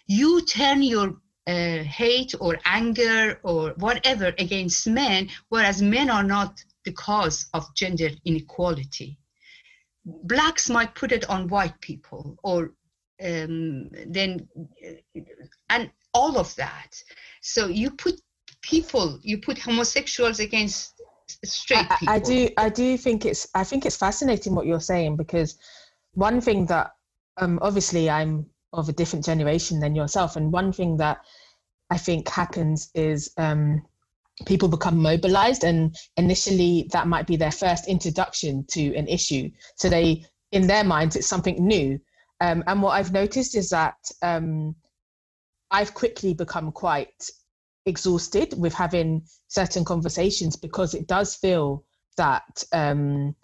[0.06, 6.62] You turn your uh, hate or anger or whatever against men, whereas men are not
[6.84, 9.18] the cause of gender inequality.
[10.04, 12.72] Blacks might put it on white people, or
[13.22, 14.48] um, then,
[15.70, 17.00] and all of that.
[17.40, 18.20] So you put
[18.62, 20.94] people, you put homosexuals against
[21.44, 22.14] straight I, people.
[22.14, 25.58] I do I do think it's I think it's fascinating what you're saying because
[26.14, 26.92] one thing that
[27.36, 31.18] um obviously I'm of a different generation than yourself and one thing that
[31.90, 33.82] I think happens is um
[34.46, 39.88] people become mobilized and initially that might be their first introduction to an issue so
[39.88, 41.98] they in their minds it's something new
[42.40, 44.74] um, and what i've noticed is that um,
[45.70, 47.30] i've quickly become quite
[47.86, 51.84] exhausted with having certain conversations because it does feel
[52.16, 53.34] that um,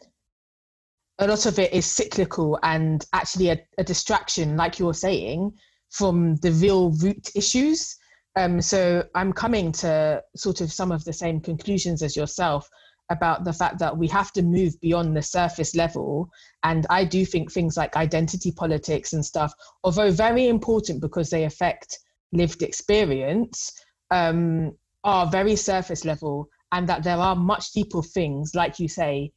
[1.19, 5.53] a lot of it is cyclical and actually a, a distraction, like you're saying,
[5.91, 7.97] from the real root issues.
[8.37, 12.69] Um, so I'm coming to sort of some of the same conclusions as yourself
[13.11, 16.29] about the fact that we have to move beyond the surface level.
[16.63, 21.45] And I do think things like identity politics and stuff, although very important because they
[21.45, 21.99] affect
[22.33, 23.73] lived experience,
[24.11, 24.73] um,
[25.05, 29.33] are very surface level and that there are much deeper things, like you say,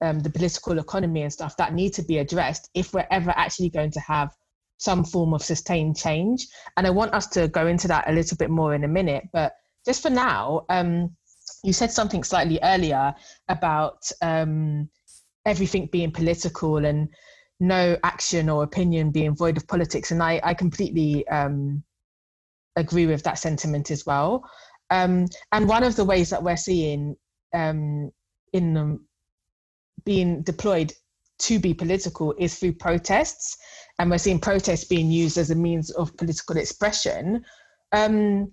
[0.00, 3.68] um, the political economy and stuff that need to be addressed if we're ever actually
[3.70, 4.30] going to have
[4.78, 6.46] some form of sustained change.
[6.76, 9.24] And I want us to go into that a little bit more in a minute.
[9.32, 9.54] But
[9.84, 11.16] just for now, um,
[11.64, 13.12] you said something slightly earlier
[13.48, 14.88] about um,
[15.44, 17.08] everything being political and
[17.58, 20.12] no action or opinion being void of politics.
[20.12, 21.82] And I, I completely um,
[22.78, 24.48] agree with that sentiment as well.
[24.90, 27.16] Um, and one of the ways that we're seeing
[27.54, 28.10] um,
[28.52, 29.06] in them
[30.04, 30.92] being deployed
[31.40, 33.56] to be political is through protests,
[33.98, 37.44] and we're seeing protests being used as a means of political expression.
[37.92, 38.52] Um,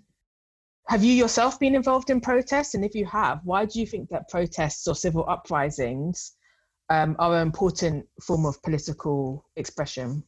[0.87, 2.75] have you yourself been involved in protests?
[2.75, 6.33] And if you have, why do you think that protests or civil uprisings
[6.89, 10.23] um, are an important form of political expression?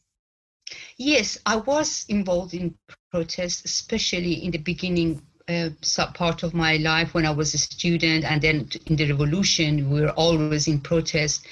[0.98, 2.76] Yes, I was involved in
[3.12, 5.70] protests, especially in the beginning uh,
[6.14, 10.02] part of my life when I was a student, and then in the revolution, we
[10.02, 11.46] were always in protest.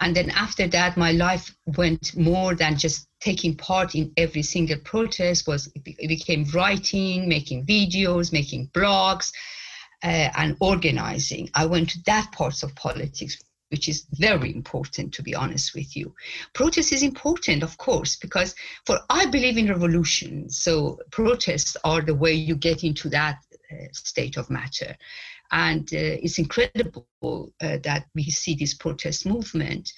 [0.00, 4.78] And then after that, my life went more than just taking part in every single
[4.78, 5.46] protest.
[5.46, 9.32] Was it became writing, making videos, making blogs,
[10.02, 11.48] uh, and organizing.
[11.54, 13.38] I went to that parts of politics
[13.72, 16.14] which is very important to be honest with you.
[16.52, 18.54] Protest is important of course because
[18.86, 23.38] for i believe in revolution so protests are the way you get into that
[23.72, 24.94] uh, state of matter.
[25.50, 27.06] And uh, it's incredible
[27.62, 29.92] uh, that we see this protest movement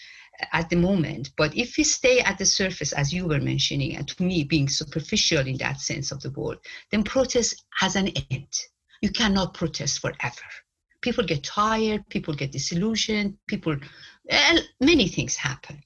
[0.52, 1.30] at the moment.
[1.36, 4.68] But if we stay at the surface as you were mentioning and to me being
[4.68, 6.58] superficial in that sense of the word
[6.90, 8.54] then protest has an end.
[9.00, 10.63] You cannot protest forever
[11.04, 13.76] people get tired, people get disillusioned, people,
[14.24, 15.76] well, many things happen.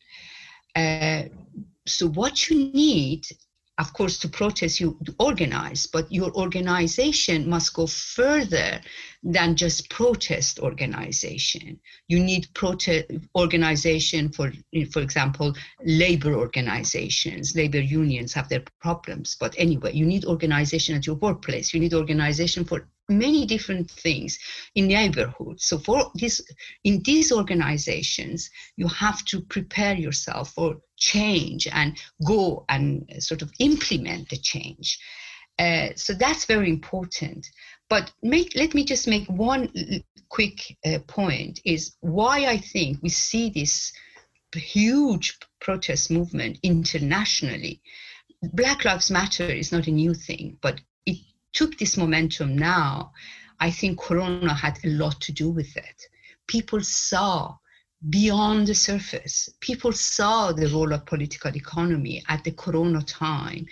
[0.77, 1.25] Uh,
[1.87, 3.27] so what you need,
[3.79, 8.81] of course, to protest, you organize, but your organization must go further
[9.23, 11.79] than just protest organization.
[12.07, 14.53] You need protest organization for,
[14.93, 15.55] for example,
[15.85, 17.57] labor organizations.
[17.57, 21.75] Labor unions have their problems, but anyway, you need organization at your workplace.
[21.75, 24.39] You need organization for many different things
[24.75, 25.65] in neighborhoods.
[25.65, 26.41] So for this,
[26.85, 33.51] in these organizations, you have to prepare yourself for change and go and sort of
[33.59, 34.99] implement the change.
[35.59, 37.49] Uh, so that's very important.
[37.89, 39.71] But make, let me just make one
[40.29, 43.93] quick uh, point is why I think we see this
[44.55, 47.81] huge protest movement internationally.
[48.53, 51.19] Black Lives Matter is not a new thing, but it
[51.53, 53.13] took this momentum now,
[53.61, 56.03] I think Corona had a lot to do with it.
[56.47, 57.57] People saw
[58.11, 59.49] beyond the surface.
[59.61, 63.67] People saw the role of political economy at the Corona time,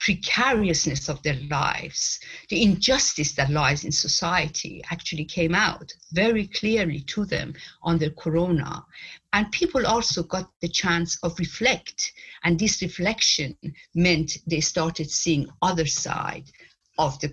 [0.00, 7.00] precariousness of their lives, the injustice that lies in society actually came out very clearly
[7.00, 8.84] to them on under Corona.
[9.32, 12.12] And people also got the chance of reflect.
[12.44, 13.56] And this reflection
[13.94, 16.44] meant they started seeing other side
[16.98, 17.32] of the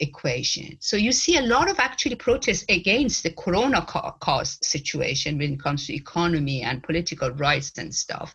[0.00, 0.78] equation.
[0.80, 5.62] So you see a lot of actually protests against the corona cost situation when it
[5.62, 8.34] comes to economy and political rights and stuff.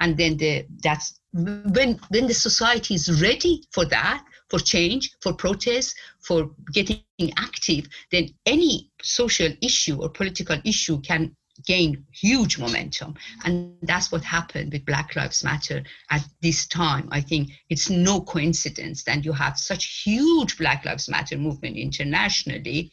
[0.00, 5.32] And then the that's when when the society is ready for that, for change, for
[5.32, 7.02] protest, for getting
[7.36, 11.36] active, then any social issue or political issue can
[11.66, 13.14] gain huge momentum.
[13.44, 17.08] And that's what happened with Black Lives Matter at this time.
[17.10, 22.90] I think it's no coincidence that you have such huge Black Lives Matter movement internationally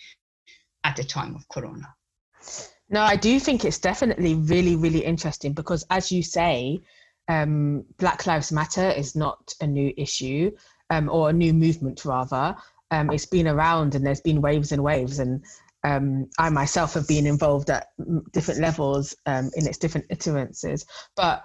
[0.84, 1.97] at the time of Corona.
[2.90, 6.82] No, I do think it's definitely really, really interesting because, as you say,
[7.28, 10.52] um, Black Lives Matter is not a new issue
[10.90, 12.56] um, or a new movement, rather.
[12.92, 15.20] Um, it's been around and there's been waves and waves.
[15.20, 15.44] And
[15.84, 17.88] um, I myself have been involved at
[18.32, 20.86] different levels um, in its different iterances.
[21.18, 21.44] But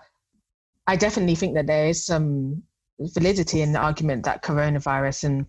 [0.86, 2.62] I definitely think that there is some
[3.00, 5.46] validity in the argument that coronavirus and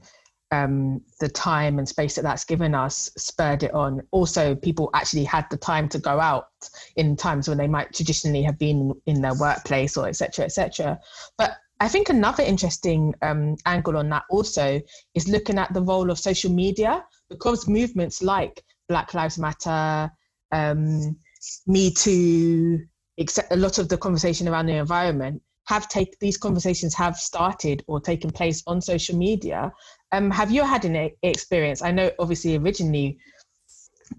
[0.53, 4.01] um, the time and space that that's given us spurred it on.
[4.11, 6.49] Also, people actually had the time to go out
[6.95, 10.45] in times when they might traditionally have been in their workplace or etc.
[10.45, 10.99] etc.
[11.39, 14.79] But I think another interesting um, angle on that also
[15.15, 20.11] is looking at the role of social media because movements like Black Lives Matter,
[20.51, 21.17] um,
[21.65, 22.79] Me Too,
[23.17, 27.83] except a lot of the conversation around the environment have taken these conversations have started
[27.87, 29.71] or taken place on social media.
[30.13, 31.81] Um, have you had an experience?
[31.81, 33.17] I know obviously originally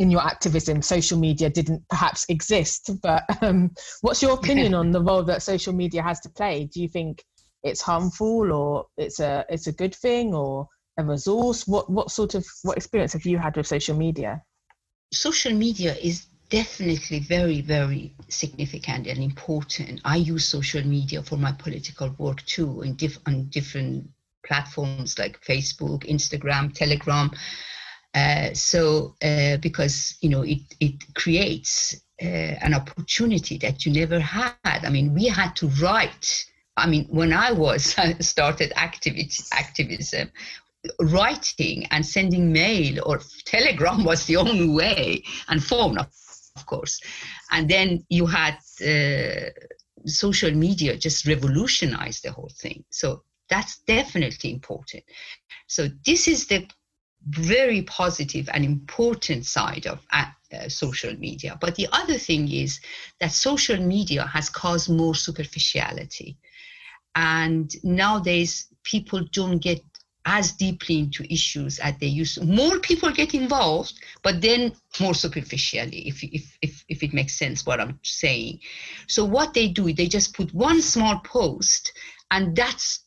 [0.00, 5.00] in your activism, social media didn't perhaps exist, but um, what's your opinion on the
[5.00, 6.64] role that social media has to play?
[6.64, 7.22] Do you think
[7.62, 10.66] it's harmful or it's a it's a good thing or
[10.98, 11.66] a resource?
[11.68, 14.42] What what sort of what experience have you had with social media?
[15.12, 20.00] Social media is definitely very, very significant and important.
[20.04, 24.11] I use social media for my political work too, in diff- on different
[24.44, 27.30] platforms like Facebook, Instagram, Telegram.
[28.14, 34.20] Uh, so uh, because you know it it creates uh, an opportunity that you never
[34.20, 34.54] had.
[34.64, 36.44] I mean, we had to write.
[36.76, 40.30] I mean, when I was started activism,
[41.00, 46.07] writing and sending mail or telegram was the only way, and phone, of
[46.57, 47.00] of course.
[47.50, 49.50] And then you had uh,
[50.07, 52.85] social media just revolutionized the whole thing.
[52.90, 55.04] So that's definitely important.
[55.66, 56.66] So this is the
[57.28, 61.57] very positive and important side of uh, uh, social media.
[61.61, 62.80] But the other thing is
[63.20, 66.37] that social media has caused more superficiality.
[67.16, 69.80] And nowadays, people don't get
[70.26, 72.44] as deeply into issues as they used to.
[72.44, 77.66] More people get involved, but then more superficially, if, if, if, if it makes sense
[77.66, 78.61] what I'm saying.
[79.07, 81.92] So what they do, they just put one small post,
[82.30, 83.03] and that's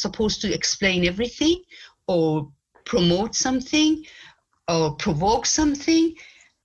[0.00, 1.62] supposed to explain everything
[2.06, 2.50] or
[2.84, 4.04] promote something
[4.68, 6.14] or provoke something.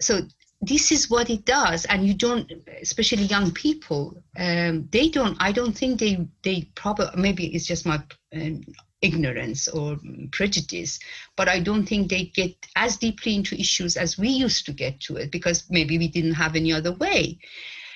[0.02, 0.22] So
[0.66, 2.50] this is what it does and you don't
[2.82, 7.86] especially young people um, they don't i don't think they they probably maybe it's just
[7.86, 8.02] my
[8.34, 8.62] um,
[9.02, 9.98] ignorance or
[10.32, 11.00] prejudice
[11.36, 15.00] but i don't think they get as deeply into issues as we used to get
[15.02, 17.38] to it because maybe we didn't have any other way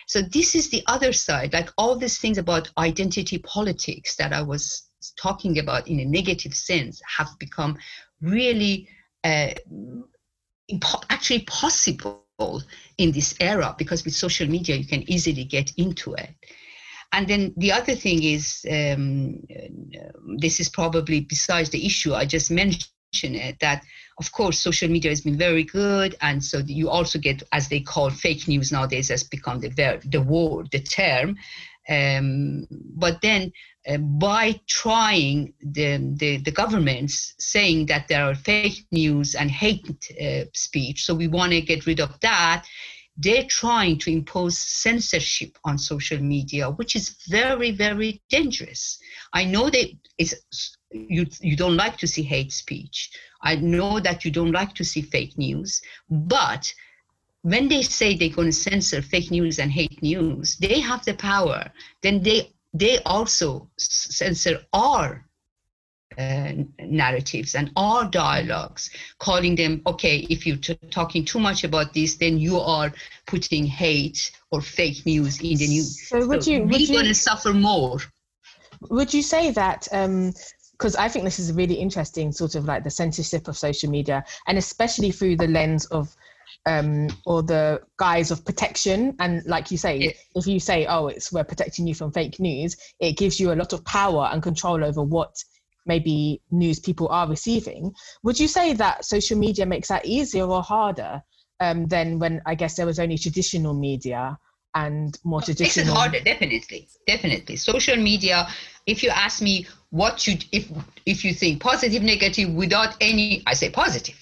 [0.05, 4.41] so this is the other side like all these things about identity politics that i
[4.41, 7.77] was talking about in a negative sense have become
[8.21, 8.87] really
[9.23, 9.49] uh,
[10.71, 12.23] impo- actually possible
[12.97, 16.29] in this era because with social media you can easily get into it
[17.13, 19.39] and then the other thing is, um,
[20.37, 24.75] this is probably besides the issue I just mentioned it, that of course social media
[24.75, 28.99] has been very good, and so you also get, as they call fake news nowadays,
[28.99, 29.69] has become the
[30.05, 31.37] the word, the term.
[31.89, 33.51] Um, but then
[33.87, 40.11] uh, by trying the, the, the governments saying that there are fake news and hate
[40.21, 42.65] uh, speech, so we want to get rid of that
[43.17, 48.99] they're trying to impose censorship on social media, which is very, very dangerous.
[49.33, 49.87] I know that
[50.19, 50.35] it's,
[50.91, 53.09] you, you don't like to see hate speech.
[53.41, 56.71] I know that you don't like to see fake news, but
[57.47, 61.13] when they say they're going to censor fake news and hate news, they have the
[61.13, 61.71] power.
[62.01, 65.25] Then they they also censor our
[66.17, 71.93] uh, narratives and our dialogues, calling them, okay, if you're t- talking too much about
[71.93, 72.91] this, then you are
[73.27, 76.09] putting hate or fake news in the news.
[76.09, 77.99] So, would so you, we're going to suffer more.
[78.89, 79.83] Would you say that?
[79.83, 83.57] because um, I think this is a really interesting, sort of like the censorship of
[83.57, 86.13] social media, and especially through the lens of
[86.67, 89.15] um, or the guise of protection.
[89.19, 92.75] And like you say, if you say, "Oh, it's we're protecting you from fake news,"
[92.99, 95.33] it gives you a lot of power and control over what
[95.85, 97.93] maybe news people are receiving.
[98.23, 101.23] Would you say that social media makes that easier or harder
[101.61, 104.37] um, than when I guess there was only traditional media
[104.75, 105.85] and more traditional?
[105.85, 107.55] This is harder, definitely, definitely.
[107.55, 108.47] Social media.
[108.85, 110.69] If you ask me what should if
[111.05, 114.19] if you think positive negative without any i say positive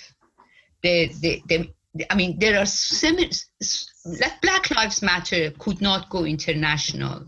[0.84, 1.70] the the, the
[2.10, 3.30] I mean, there are similar.
[4.42, 7.26] Black Lives Matter could not go international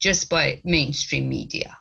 [0.00, 1.76] just by mainstream media.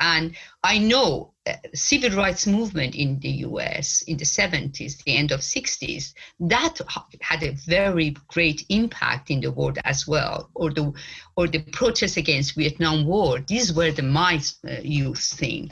[0.00, 0.34] And
[0.64, 5.40] I know uh, civil rights movement in the US in the 70s, the end of
[5.40, 6.80] 60s, that
[7.20, 10.50] had a very great impact in the world as well.
[10.54, 10.92] Or the
[11.36, 13.40] or the protests against Vietnam War.
[13.40, 15.70] These were the my uh, youth thing,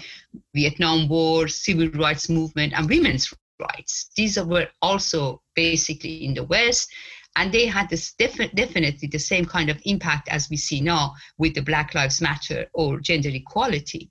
[0.55, 4.11] Vietnam War, civil rights movement, and women's rights.
[4.17, 6.91] These were also basically in the West
[7.37, 11.15] and they had this defi- definitely the same kind of impact as we see now
[11.39, 14.11] with the black lives matter or gender equality.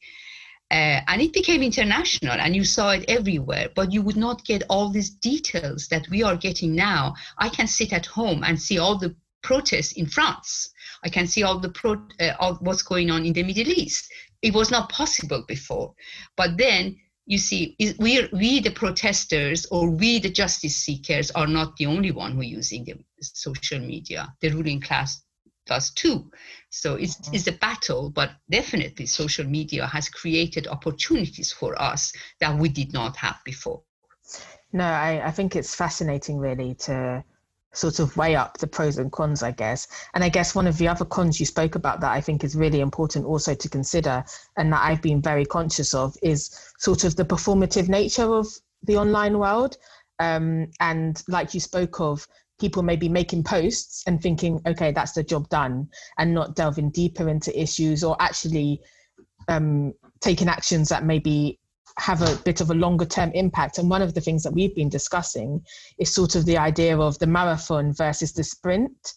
[0.71, 4.61] Uh, and it became international and you saw it everywhere but you would not get
[4.69, 7.13] all these details that we are getting now.
[7.39, 10.69] I can sit at home and see all the protests in france.
[11.03, 14.11] I can see all the pro- uh, all what's going on in the middle east.
[14.41, 15.93] It was not possible before.
[16.37, 16.97] But then
[17.29, 22.09] you see, we, we the protesters or we the justice seekers are not the only
[22.09, 24.33] one who are using the social media.
[24.41, 25.21] The ruling class
[25.67, 26.31] does too.
[26.71, 27.35] So it's, mm-hmm.
[27.35, 32.93] it's a battle, but definitely social media has created opportunities for us that we did
[32.93, 33.83] not have before.
[34.73, 37.23] No, I, I think it's fascinating really to
[37.73, 39.87] sort of weigh up the pros and cons, I guess.
[40.13, 42.55] And I guess one of the other cons you spoke about that I think is
[42.55, 44.23] really important also to consider,
[44.57, 48.47] and that I've been very conscious of, is sort of the performative nature of
[48.83, 49.77] the online world.
[50.19, 52.27] Um, and like you spoke of,
[52.59, 56.89] people may be making posts and thinking, okay, that's the job done, and not delving
[56.89, 58.81] deeper into issues or actually
[59.47, 61.59] um, taking actions that maybe
[61.99, 63.77] have a bit of a longer term impact.
[63.77, 65.61] And one of the things that we've been discussing
[65.97, 69.13] is sort of the idea of the marathon versus the sprint.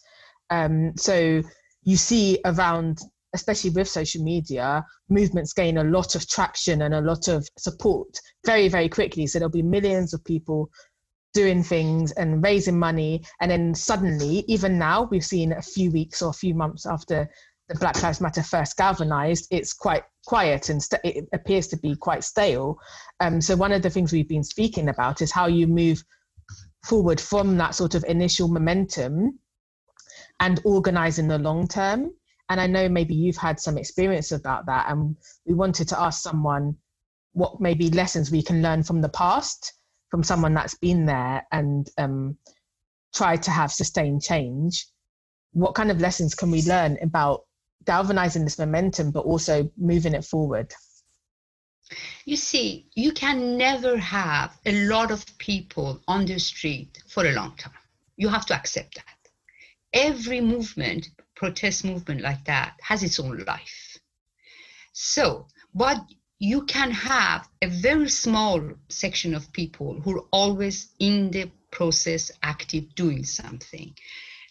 [0.49, 1.41] Um, so
[1.83, 2.99] you see around,
[3.33, 8.19] especially with social media, movements gain a lot of traction and a lot of support
[8.45, 9.27] very, very quickly.
[9.27, 10.69] So there'll be millions of people
[11.33, 13.23] doing things and raising money.
[13.41, 17.29] And then suddenly, even now, we've seen a few weeks or a few months after
[17.69, 21.95] the Black Lives Matter first galvanized, it's quite quiet and st- it appears to be
[21.95, 22.77] quite stale.
[23.19, 26.03] Um, so one of the things we've been speaking about is how you move
[26.85, 29.39] forward from that sort of initial momentum
[30.39, 32.11] and organize in the long term.
[32.49, 36.21] And I know maybe you've had some experience about that, and we wanted to ask
[36.21, 36.75] someone
[37.31, 39.73] what maybe lessons we can learn from the past
[40.13, 42.37] from someone that's been there and um,
[43.15, 44.85] tried to have sustained change.
[45.53, 47.45] What kind of lessons can we learn about
[47.85, 50.73] galvanizing this momentum, but also moving it forward?
[52.25, 57.33] You see, you can never have a lot of people on the street for a
[57.33, 57.73] long time.
[58.17, 59.29] You have to accept that.
[59.93, 63.97] Every movement, protest movement like that, has its own life.
[64.93, 65.97] So, but
[66.39, 72.31] you can have a very small section of people who are always in the process,
[72.41, 73.95] active, doing something.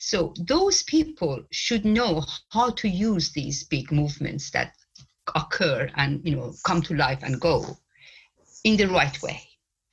[0.05, 4.75] So those people should know how to use these big movements that
[5.37, 7.77] occur and you know come to life and go
[8.65, 9.41] in the right way.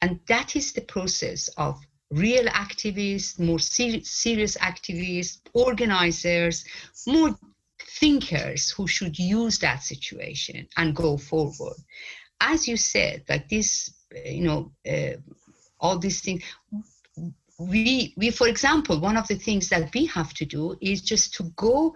[0.01, 1.79] And that is the process of
[2.09, 6.65] real activists, more ser- serious activists, organizers,
[7.05, 7.37] more
[7.79, 11.77] thinkers who should use that situation and go forward.
[12.41, 13.93] As you said, like this,
[14.25, 15.17] you know, uh,
[15.79, 16.43] all these things,
[17.59, 21.33] we we for example one of the things that we have to do is just
[21.33, 21.95] to go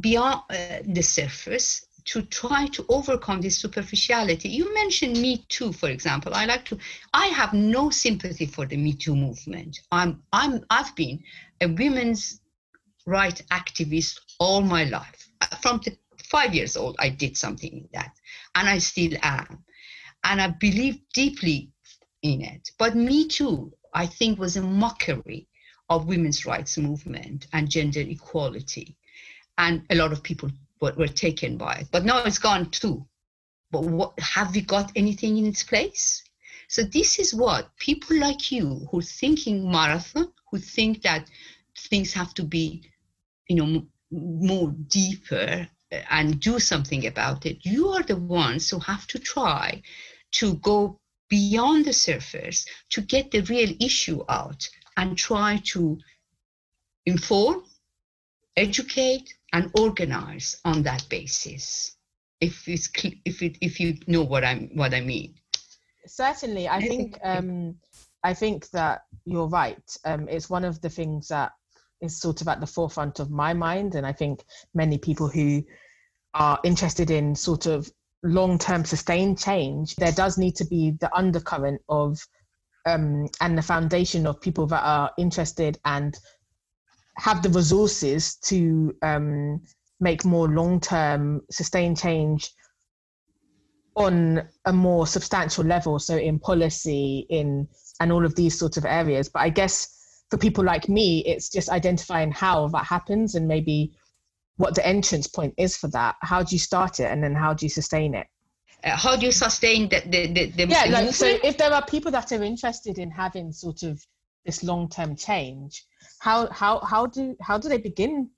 [0.00, 4.48] beyond uh, the surface to try to overcome this superficiality.
[4.48, 6.32] You mentioned me too for example.
[6.34, 6.78] I like to
[7.12, 9.80] i have no sympathy for the me too movement.
[9.90, 11.20] I'm i'm i've been
[11.60, 12.40] a women's
[13.06, 15.28] right activist all my life.
[15.60, 15.96] From the
[16.30, 18.12] five years old i did something in that
[18.54, 19.64] and i still am.
[20.22, 21.70] And i believe deeply
[22.22, 22.70] in it.
[22.78, 25.48] But me too I think was a mockery
[25.88, 28.94] of women's rights movement and gender equality.
[29.56, 30.50] And a lot of people
[30.82, 31.88] were, were taken by it.
[31.90, 33.06] But now it's gone too.
[33.70, 36.22] But what, have we got anything in its place?
[36.68, 41.30] So this is what people like you who are thinking marathon, who think that
[41.88, 42.82] things have to be,
[43.48, 47.64] you know, more deeper uh, and do something about it.
[47.64, 49.80] You are the ones who have to try
[50.32, 55.98] to go beyond the surface to get the real issue out and try to
[57.04, 57.64] inform,
[58.56, 61.96] educate, and organize on that basis.
[62.40, 62.90] If it's
[63.24, 65.34] if it, if you know what I'm what I mean.
[66.06, 67.76] Certainly, I think um,
[68.22, 69.96] I think that you're right.
[70.04, 71.52] Um, it's one of the things that
[72.00, 75.64] is sort of at the forefront of my mind, and I think many people who
[76.34, 77.90] are interested in sort of
[78.26, 82.18] long term sustained change, there does need to be the undercurrent of
[82.86, 86.16] um, and the foundation of people that are interested and
[87.16, 89.60] have the resources to um,
[90.00, 92.52] make more long term sustained change
[93.96, 95.98] on a more substantial level.
[95.98, 97.66] So, in policy, in
[98.00, 99.28] and all of these sorts of areas.
[99.28, 103.92] But I guess for people like me, it's just identifying how that happens and maybe
[104.56, 106.16] what the entrance point is for that.
[106.22, 108.26] How do you start it and then how do you sustain it?
[108.84, 111.84] Uh, how do you sustain the, the, the, the yeah like, so if there are
[111.86, 114.04] people that are interested in having sort of
[114.44, 115.84] this long-term change
[116.20, 118.30] how how how do how do they begin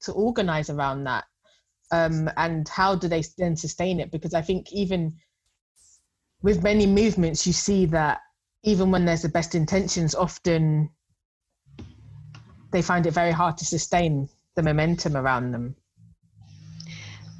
[0.00, 1.24] to organize around that
[1.92, 5.14] um, and how do they then sustain it because i think even
[6.42, 8.20] with many movements you see that
[8.62, 10.88] even when there's the best intentions often
[12.70, 15.76] they find it very hard to sustain the momentum around them?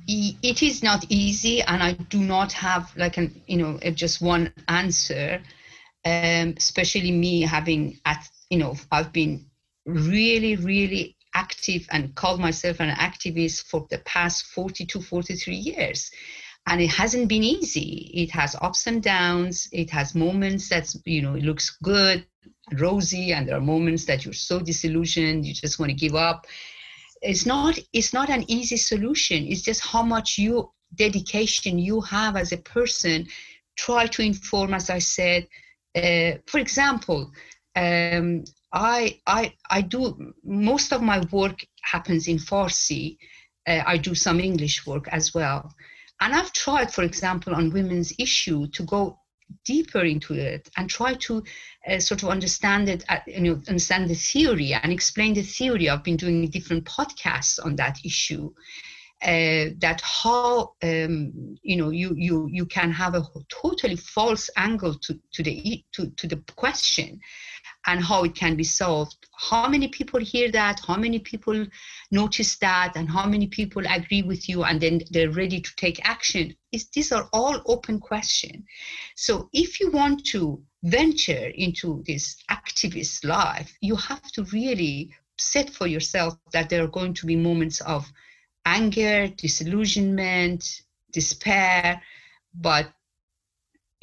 [0.08, 4.52] It is not easy and i do not have like an you know just one
[4.68, 5.42] answer
[6.04, 9.46] um, especially me having at you know i've been
[9.84, 16.10] really really active and called myself an activist for the past 42 43 years.
[16.68, 18.10] And it hasn't been easy.
[18.14, 19.68] It has ups and downs.
[19.70, 22.26] It has moments that's you know it looks good
[22.72, 26.46] rosy and there are moments that you're so disillusioned you just want to give up
[27.22, 29.46] it's not it's not an easy solution.
[29.46, 33.26] It's just how much you dedication you have as a person.
[33.76, 35.46] Try to inform as i said
[35.94, 37.30] uh, for example
[37.74, 43.18] um, I, I i do most of my work happens in farsi.
[43.66, 45.72] Uh, i do some english work as well.
[46.20, 49.18] And i've tried for example on women's issue to go
[49.64, 51.42] deeper into it and try to
[51.88, 55.88] uh, sort of understand it, uh, you know, understand the theory and explain the theory.
[55.88, 58.53] I've been doing different podcasts on that issue.
[59.22, 64.92] Uh, that how um, you know you you you can have a totally false angle
[64.92, 67.18] to to the to, to the question
[67.87, 69.16] and how it can be solved.
[69.32, 70.80] How many people hear that?
[70.87, 71.66] How many people
[72.11, 72.93] notice that?
[72.97, 74.64] And how many people agree with you?
[74.64, 76.55] And then they're ready to take action.
[76.72, 78.64] Is these are all open questions
[79.14, 85.70] so if you want to venture into this activist life you have to really set
[85.70, 88.07] for yourself that there are going to be moments of
[88.64, 90.82] anger disillusionment
[91.12, 92.03] despair.
[92.55, 92.93] But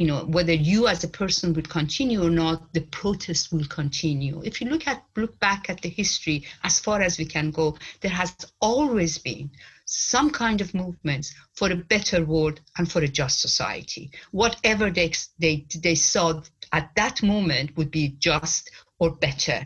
[0.03, 4.41] you know whether you as a person would continue or not the protest will continue.
[4.43, 7.77] If you look at look back at the history as far as we can go
[8.01, 9.49] there has always been
[9.85, 14.11] some kind of movements for a better world and for a just society.
[14.31, 16.41] Whatever they they, they saw
[16.73, 19.65] at that moment would be just or better.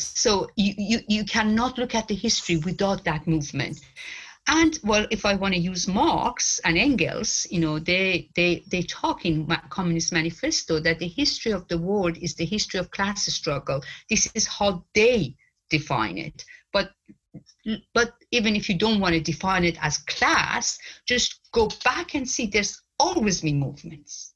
[0.00, 3.78] So you, you you cannot look at the history without that movement
[4.48, 8.82] and well if i want to use marx and engels you know they they they
[8.82, 13.26] talk in communist manifesto that the history of the world is the history of class
[13.26, 13.82] struggle.
[14.08, 15.34] This is how they
[15.70, 16.44] define it.
[16.72, 16.90] But
[17.94, 22.26] but even if you don't want to define it as class just go back and
[22.28, 24.34] see there's always been movements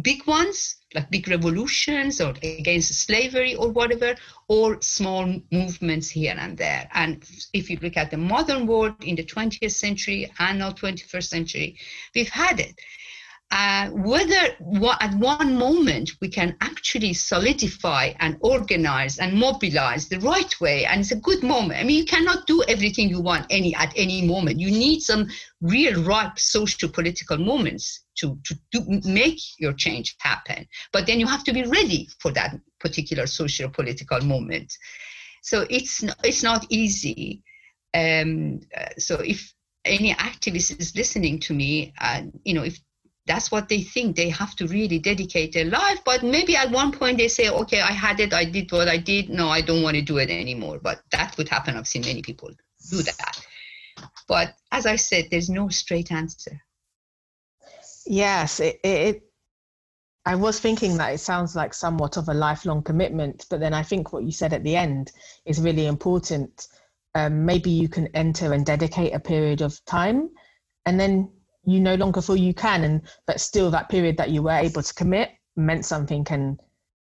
[0.00, 4.14] big ones like big revolutions or against slavery or whatever,
[4.48, 6.88] or small movements here and there.
[6.92, 11.24] And if you look at the modern world in the 20th century and now 21st
[11.24, 11.78] century,
[12.14, 12.78] we've had it
[13.52, 14.56] uh, whether
[15.00, 21.02] at one moment we can actually solidify and organize and mobilize the right way and
[21.02, 21.78] it's a good moment.
[21.78, 24.58] I mean you cannot do everything you want any at any moment.
[24.58, 25.28] You need some
[25.60, 28.38] real ripe social political moments to,
[28.72, 30.66] to make your change happen.
[30.90, 34.72] But then you have to be ready for that particular social political moment.
[35.42, 37.42] So it's it's not easy.
[37.92, 39.52] Um, uh, so if
[39.84, 42.80] any activist is listening to me and uh, you know if
[43.26, 44.16] that's what they think.
[44.16, 46.00] They have to really dedicate their life.
[46.04, 48.32] But maybe at one point they say okay i had it.
[48.32, 49.28] I did what i did.
[49.28, 50.78] No i don't want to do it anymore.
[50.82, 51.76] But that would happen.
[51.76, 52.50] I've seen many people
[52.90, 53.40] do that.
[54.26, 56.60] But as i said there's no straight answer.
[58.06, 59.22] Yes it, it
[60.24, 63.82] i was thinking that it sounds like somewhat of a lifelong commitment but then i
[63.82, 65.10] think what you said at the end
[65.44, 66.68] is really important.
[67.14, 70.30] Um, maybe you can enter and dedicate a period of time
[70.86, 71.30] and then
[71.64, 74.82] you no longer feel you can and but still that period that you were able
[74.82, 76.58] to commit meant something and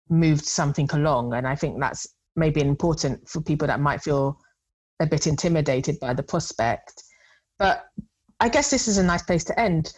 [0.08, 1.34] moved something along.
[1.34, 4.38] And i think that's maybe important for people that might feel
[5.00, 7.02] a bit intimidated by the prospect.
[7.58, 7.84] But
[8.40, 9.92] i guess this is a nice place to end.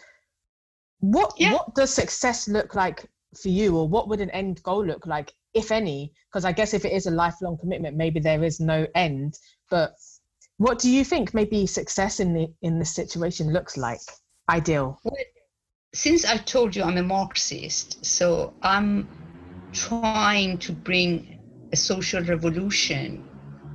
[0.99, 1.53] What yeah.
[1.53, 3.05] what does success look like
[3.41, 6.13] for you or what would an end goal look like if any?
[6.29, 9.37] Because i guess if it is a lifelong commitment maybe there is no end.
[9.69, 9.93] But
[10.57, 14.01] what do you think maybe success in the in this situation looks like
[14.49, 14.99] ideal?
[15.93, 19.07] since I told you I'm a Marxist, so I'm
[19.73, 21.39] trying to bring
[21.71, 23.27] a social revolution.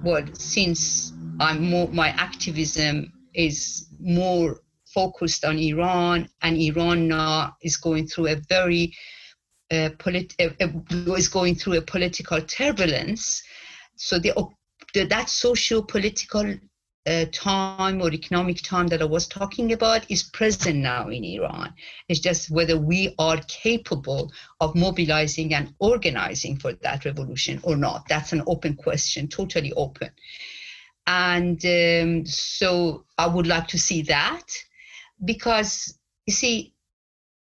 [0.05, 7.77] Well, since I'm more, my activism is more focused on Iran, and Iran now is
[7.77, 8.95] going through a very
[9.73, 13.43] uh, polit- uh, uh, is going through a political turbulence.
[13.97, 14.33] So the,
[14.95, 16.55] the that socio-political
[17.07, 21.75] uh, time or economic time that I was talking about is present now in Iran.
[22.09, 28.07] It's just whether we are capable of mobilizing and organizing for that revolution or not.
[28.09, 30.11] That's an open question, totally open.
[31.07, 34.45] And um, so I would like to see that
[35.25, 36.75] because you see,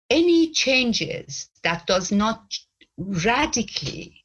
[0.10, 2.54] any changes that does not
[2.98, 4.24] radically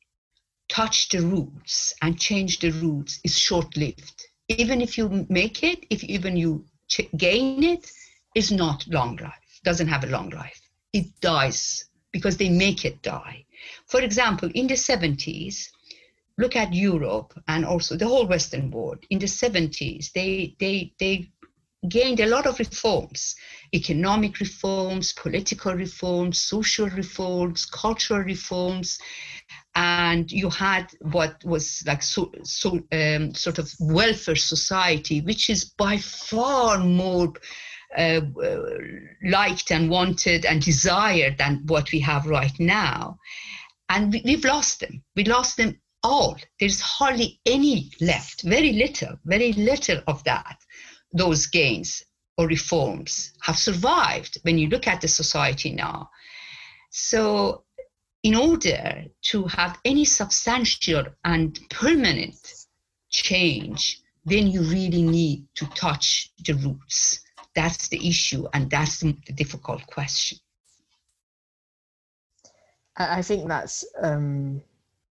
[0.68, 6.02] touch the roots and change the roots is short-lived even if you make it, if
[6.04, 6.64] even you
[7.16, 7.90] gain it,
[8.34, 10.60] is not long life, doesn't have a long life.
[10.92, 13.44] It dies because they make it die.
[13.86, 15.68] For example, in the 70s,
[16.38, 19.04] look at Europe and also the whole Western world.
[19.10, 21.30] In the 70s, they they they
[21.88, 23.34] gained a lot of reforms
[23.72, 28.98] economic reforms political reforms social reforms cultural reforms
[29.74, 35.64] and you had what was like so, so um, sort of welfare society, which is
[35.64, 37.32] by far more
[37.96, 38.20] uh,
[39.24, 43.16] liked and wanted and desired than what we have right now.
[43.88, 45.02] And we, we've lost them.
[45.16, 46.36] We lost them all.
[46.58, 50.56] There's hardly any left, very little, very little of that,
[51.12, 52.02] those gains
[52.36, 56.10] or reforms have survived when you look at the society now.
[56.90, 57.64] So
[58.22, 62.66] in order to have any substantial and permanent
[63.08, 67.20] change, then you really need to touch the roots.
[67.54, 70.38] That's the issue, and that's the difficult question.
[72.96, 74.62] I think that's um,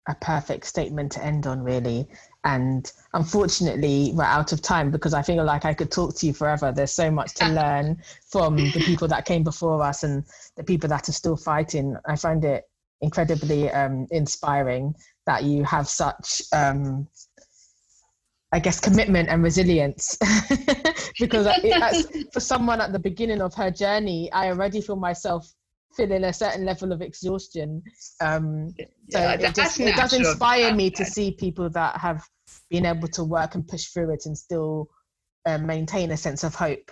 [0.07, 2.07] a perfect statement to end on, really.
[2.43, 6.33] And unfortunately, we're out of time because I feel like I could talk to you
[6.33, 6.71] forever.
[6.71, 10.23] There's so much to learn from the people that came before us and
[10.55, 11.95] the people that are still fighting.
[12.05, 12.63] I find it
[13.01, 17.07] incredibly um, inspiring that you have such um,
[18.53, 20.17] I guess commitment and resilience
[21.19, 21.47] because
[22.33, 25.49] for someone at the beginning of her journey, I already feel myself
[25.95, 27.83] feeling a certain level of exhaustion.
[28.19, 28.73] Um,
[29.09, 32.23] so yeah, it, just, it does inspire me to see people that have
[32.69, 34.89] been able to work and push through it and still
[35.45, 36.91] uh, maintain a sense of hope.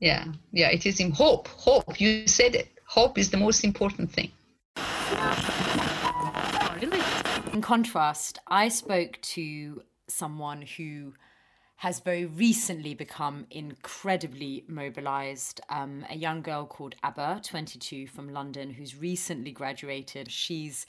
[0.00, 1.48] Yeah, yeah, it is in hope.
[1.48, 2.00] Hope.
[2.00, 2.68] You said it.
[2.86, 4.32] Hope is the most important thing.
[7.52, 11.14] In contrast, I spoke to someone who
[11.82, 15.60] has very recently become incredibly mobilized.
[15.68, 20.30] Um, a young girl called Abba, 22, from London, who's recently graduated.
[20.30, 20.86] She's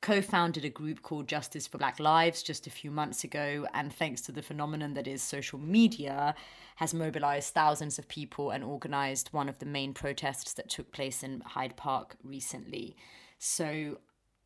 [0.00, 3.92] co founded a group called Justice for Black Lives just a few months ago, and
[3.92, 6.34] thanks to the phenomenon that is social media,
[6.74, 11.22] has mobilized thousands of people and organized one of the main protests that took place
[11.22, 12.96] in Hyde Park recently.
[13.38, 13.98] So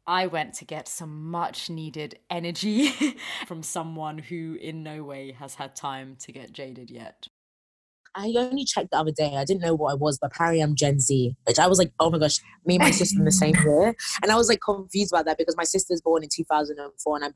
[0.06, 2.92] I went to get some much needed energy
[3.46, 7.28] from someone who in no way has had time to get jaded yet.
[8.14, 9.36] I only checked the other day.
[9.36, 11.92] I didn't know what I was, but apparently I'm Gen Z, which I was like,
[12.00, 13.94] oh my gosh, me and my sister in the same year.
[14.22, 17.32] And I was like confused about that because my sister's born in 2004 and I'm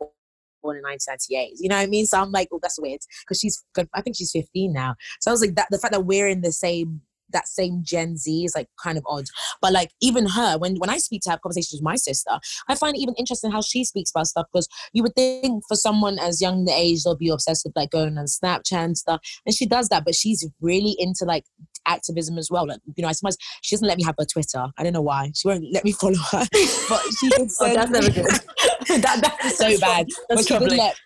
[0.62, 1.56] born in 1998.
[1.58, 2.06] You know what I mean?
[2.06, 3.62] So I'm like, oh, that's weird because she's,
[3.92, 4.94] I think she's 15 now.
[5.20, 7.02] So I was like, that the fact that we're in the same
[7.32, 9.26] that same Gen Z is like kind of odd.
[9.60, 12.74] But like even her, when when I speak to have conversations with my sister, I
[12.74, 16.18] find it even interesting how she speaks about stuff because you would think for someone
[16.18, 19.54] as young the age they'll be obsessed with like going on Snapchat and stuff, and
[19.54, 21.44] she does that, but she's really into like
[21.86, 22.66] activism as well.
[22.66, 24.66] Like you know, I suppose she doesn't let me have her Twitter.
[24.76, 26.46] I don't know why she won't let me follow her,
[26.88, 27.50] but she did.
[27.60, 28.24] oh, that's never good.
[29.02, 30.06] that, that's so bad.
[30.28, 30.96] That's but she did let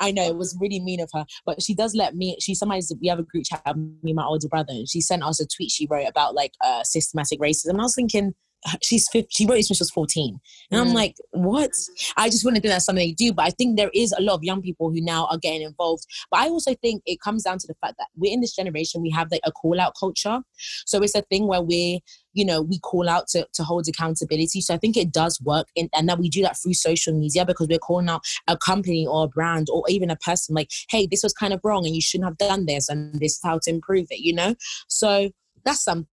[0.00, 2.36] I know it was really mean of her, but she does let me.
[2.40, 5.22] She sometimes we have a group chat, me and my older brother, and she sent
[5.22, 7.70] us a tweet she wrote about like uh, systematic racism.
[7.70, 8.34] And I was thinking,
[8.82, 10.38] she's 50, she wrote this when she was 14
[10.70, 10.82] and mm.
[10.82, 11.70] i'm like what?
[12.16, 14.34] I just wouldn't think that's something they do but i think there is a lot
[14.34, 16.04] of young people who now are getting involved.
[16.30, 19.02] But i also think it comes down to the fact that we're in this generation
[19.02, 20.40] we have like a call out culture.
[20.84, 22.00] So it's a thing where we're
[22.32, 24.60] you know we call out to, to hold accountability.
[24.60, 27.44] So i think it does work in, and that we do that through social media
[27.44, 31.06] because we're calling out a company or a brand or even a person like hey
[31.06, 33.58] this was kind of wrong and you shouldn't have done this and this is how
[33.58, 34.54] to improve it you know?
[34.88, 35.30] So
[35.64, 36.06] that's something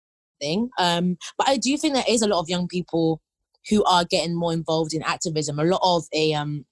[0.43, 0.69] thing.
[0.77, 3.21] Um, but I do think there is a lot of young people
[3.69, 5.59] who are getting more involved in activism.
[5.59, 6.65] A lot of a um,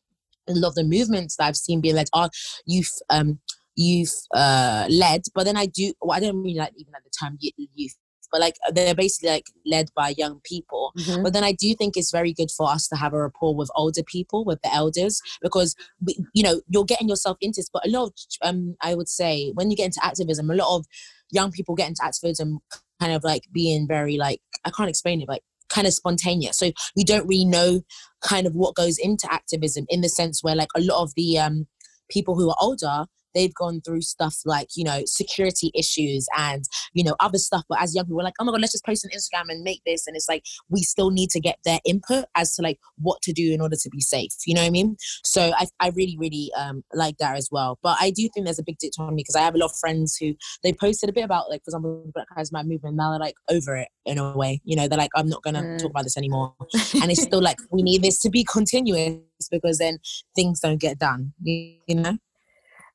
[0.47, 2.30] a lot of the movements that I've seen being led are
[2.65, 3.39] youth um,
[3.76, 5.22] youth uh, led.
[5.34, 7.95] But then I do well, I don't really like even at the term youth
[8.32, 10.93] but like they're basically like led by young people.
[10.97, 11.24] Mhm.
[11.24, 13.69] But then I do think it's very good for us to have a rapport with
[13.76, 17.69] older people, with the elders, because we, you know you're getting yourself into this.
[17.72, 20.76] But a lot of, um, I would say, when you get into activism, a lot
[20.78, 20.86] of
[21.32, 22.59] young people get into activism
[23.02, 26.58] kind of like being very like I can't explain it, like kind of spontaneous.
[26.58, 27.82] So we don't really know
[28.22, 31.39] kind of what goes into activism in the sense where like a lot of the
[31.39, 31.68] um
[32.10, 36.63] people who are older they've gone through stuff like you know security issues and
[36.93, 37.63] you know other stuff.
[37.69, 39.63] But as young people we're like oh my god let's just post on instagram and
[39.63, 40.07] make this.
[40.07, 43.34] And it's like we still need to get their input as to like what to
[43.34, 44.32] do in order to be safe.
[44.45, 44.97] You know what i mean?
[45.23, 47.79] So i, I really really um like that as well.
[47.82, 50.17] But i do think there's a big dichotomy because i have a lot of friends
[50.17, 53.19] who they posted a bit about like for example black lives matter movement now they're
[53.19, 54.59] like over it in a way.
[54.63, 55.77] You know they're like i'm not gonna Mm.
[55.79, 56.53] talk about this anymore.
[57.01, 59.19] And it's still like we need this to be continuous
[59.51, 59.99] because then
[60.36, 62.17] things don't get done you know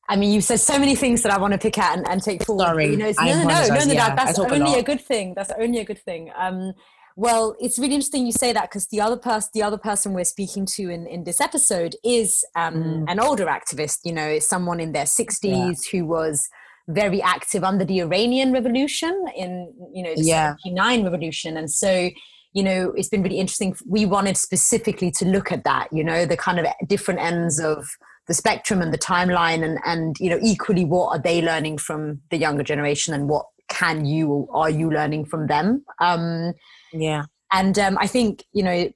[0.08, 2.22] I mean, you said so many things that I want to pick out and, and
[2.22, 2.62] take forward.
[2.64, 4.82] Sorry, You know, no, no, no, no, no, Yeah, that, that's talk a only a,
[4.82, 5.34] good thing.
[5.34, 6.30] That's only a good thing.
[6.36, 6.74] Um,
[7.16, 10.24] well, it's really interesting you say that because the other person, the other person we're
[10.24, 13.04] speaking to in, in this episode is um, Mm.
[13.08, 14.00] an older activist.
[14.04, 16.46] You know, it's someone in their sixties who was
[16.88, 20.54] very active under the Iranian Revolution in you know the Yeah.
[20.66, 22.10] nine revolution, and so
[22.52, 23.74] you know it's been really interesting.
[23.88, 25.88] We wanted specifically to look at that.
[25.92, 27.88] You know, the kind of different ends of
[28.28, 32.20] the spectrum and the timeline and and you know equally what are they learning from
[32.30, 35.84] the younger generation and what can you are you learning from them?
[36.00, 36.52] Um
[36.92, 37.24] yeah.
[37.52, 38.90] and um i think you know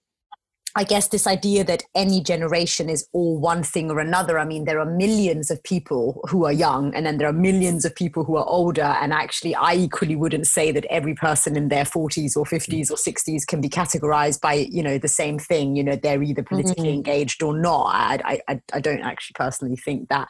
[0.77, 4.39] i guess this idea that any generation is all one thing or another.
[4.39, 7.85] I mean there are millions of people who are young and then there are millions
[7.85, 8.83] of people who are older.
[9.03, 12.97] And actually i equally wouldn't say that every person in their 40s or 50s or
[12.97, 15.77] 60s can be categorized by you know the same thing.
[15.77, 16.95] You know they're either politically Mhm.
[16.95, 17.87] engaged or not.
[18.25, 20.29] I i i don't actually personally think that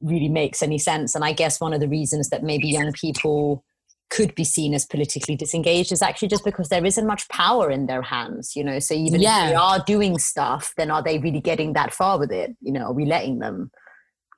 [0.00, 1.14] really makes any sense.
[1.14, 3.64] And i guess one of the reasons that maybe young people
[4.10, 7.86] could be seen as politically disengaged is actually just because there isn't much power in
[7.86, 8.78] their hands you know?
[8.78, 12.32] So even if they are doing stuff then are they really getting that far with
[12.32, 12.56] it?
[12.60, 13.70] You know are we letting them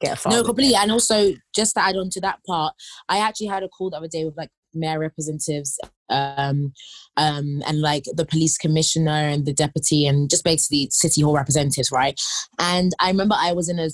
[0.00, 0.48] get far no with it?
[0.48, 2.74] completely and also just to add on to that part
[3.08, 6.72] i actually had a call the other day with like mayor representatives um
[7.16, 11.90] um and like the police commissioner and the deputy and just basically city hall representatives
[11.90, 12.20] right?
[12.58, 13.90] And i remember i was in a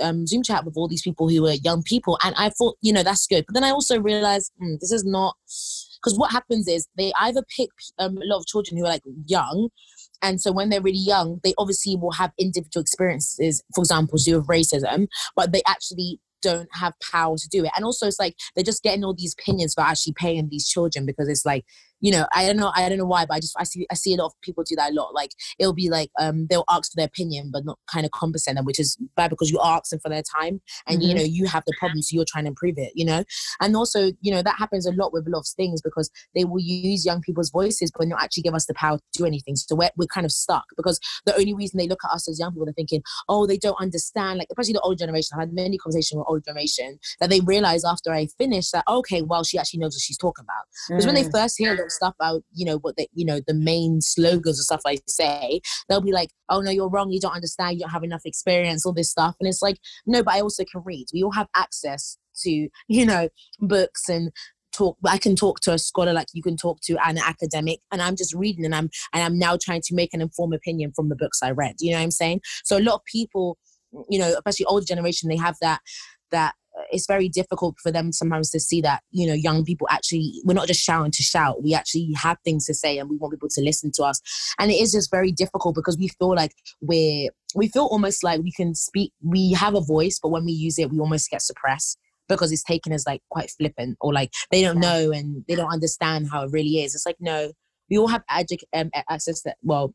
[0.00, 2.92] um, zoom chat with all these people who were young people and i thought you
[2.92, 6.68] know that's good but then i also realized hmm, this is not because what happens
[6.68, 9.68] is they either pick um, a lot of children who are like young
[10.22, 14.24] and so when they're really young they obviously will have individual experiences for example to
[14.24, 17.70] do with racism but they actually don't have power to do it.
[17.76, 21.06] And also, it's like they're just getting all these opinions for actually paying these children
[21.06, 21.64] because it's like,
[22.00, 23.94] you know, I don't know, I don't know why, but I just I see I
[23.94, 25.14] see a lot of people do that a lot.
[25.14, 28.54] Like it'll be like um they'll ask for their opinion but not kind of compensate
[28.56, 31.18] them, which is bad because you ask them for their time and you Mhm.
[31.18, 33.24] know you have the problem, so you're trying to improve it, you know.
[33.60, 36.44] And also, you know, that happens a lot with a lot of things because they
[36.44, 39.56] will use young people's voices but not actually give us the power to do anything.
[39.56, 42.38] So we're we're kind of stuck because the only reason they look at us as
[42.38, 44.38] young people, they're thinking, oh, they don't understand.
[44.38, 45.36] Like, especially the older generation.
[45.36, 49.22] I had many conversations with older generation that they realize after I finish that, okay,
[49.22, 50.64] well, she actually knows what she's talking about.
[50.88, 51.32] Because when they Mm.
[51.32, 54.82] first hear stuff about, you know, what they, you know, the main slogans or stuff
[54.86, 57.10] I say, they'll be like, oh, no, you're wrong.
[57.10, 57.74] You don't understand.
[57.74, 59.36] You don't have enough experience, all this stuff.
[59.40, 61.06] And it's like, no, but I also can read.
[61.12, 63.28] We all have access to, you know,
[63.60, 64.30] books and
[64.72, 68.00] talk i can talk to a scholar like you can talk to an academic and
[68.00, 71.08] i'm just reading and i'm and i'm now trying to make an informed opinion from
[71.08, 73.58] the books i read you know what i'm saying so a lot of people
[74.08, 75.80] you know especially older generation they have that
[76.30, 76.54] that
[76.90, 80.54] it's very difficult for them sometimes to see that you know young people actually we're
[80.54, 81.62] not just shouting to shout.
[81.62, 84.20] We actually have things to say and we want people to listen to us.
[84.58, 88.40] And it is just very difficult because we feel like we're we feel almost like
[88.42, 91.42] we can speak we have a voice but when we use it we almost get
[91.42, 91.98] suppressed
[92.28, 95.72] because it's taken as like quite flippant or like they don't know and they don't
[95.72, 96.94] understand how it really is.
[96.94, 97.52] It's like no
[97.90, 99.92] we all have um, access to well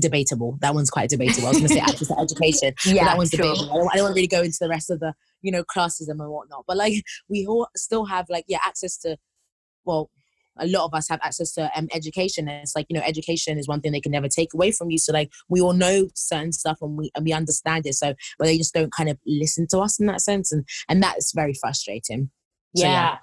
[0.00, 3.16] debatable that one's quite debatable i was going to say access to education yeah that
[3.16, 3.44] one's sure.
[3.44, 3.72] debatable.
[3.72, 5.64] I don't, I don't want to really go into the rest of the, you know,
[5.64, 6.64] classism and whatnot.
[6.66, 9.16] But like, we all still have like, yeah, access to,
[9.84, 10.10] well,
[10.58, 12.48] a lot of us have access to um, education.
[12.48, 14.90] And it's like, you know, education is one thing they can never take away from
[14.90, 14.98] you.
[14.98, 17.94] So like, we all know certain stuff and we and we understand it.
[17.94, 21.02] So, but they just don't kind of listen to us in that sense, and and
[21.02, 22.30] that's very frustrating.
[22.74, 23.18] So, yeah.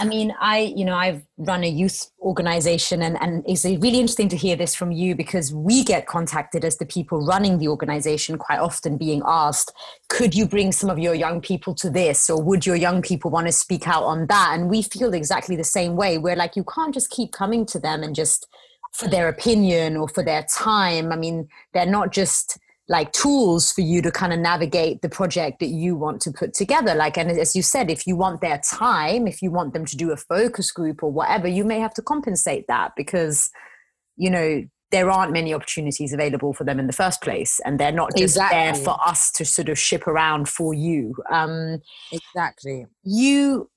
[0.00, 4.30] I mean, I, you know, I've run a youth organization and, and it's really interesting
[4.30, 8.38] to hear this from you because we get contacted as the people running the organization
[8.38, 9.72] quite often being asked,
[10.08, 12.30] could you bring some of your young people to this?
[12.30, 14.52] Or would your young people want to speak out on that?
[14.54, 16.16] And we feel exactly the same way.
[16.16, 18.46] We're like, you can't just keep coming to them and just
[18.92, 21.12] for their opinion or for their time.
[21.12, 22.58] I mean, they're not just
[22.88, 26.52] like tools for you to kind of navigate the project that you want to put
[26.52, 26.94] together.
[26.94, 29.96] Like and as you said if you want their time if you want them to
[29.96, 33.50] do a focus group or whatever you may have to compensate that because
[34.16, 37.90] you know there aren't many opportunities available for them in the first place and they're
[37.90, 38.58] not just exactly.
[38.58, 41.14] there for us to sort of ship around for you.
[41.30, 41.80] Um
[42.12, 42.86] exactly.
[43.02, 43.70] you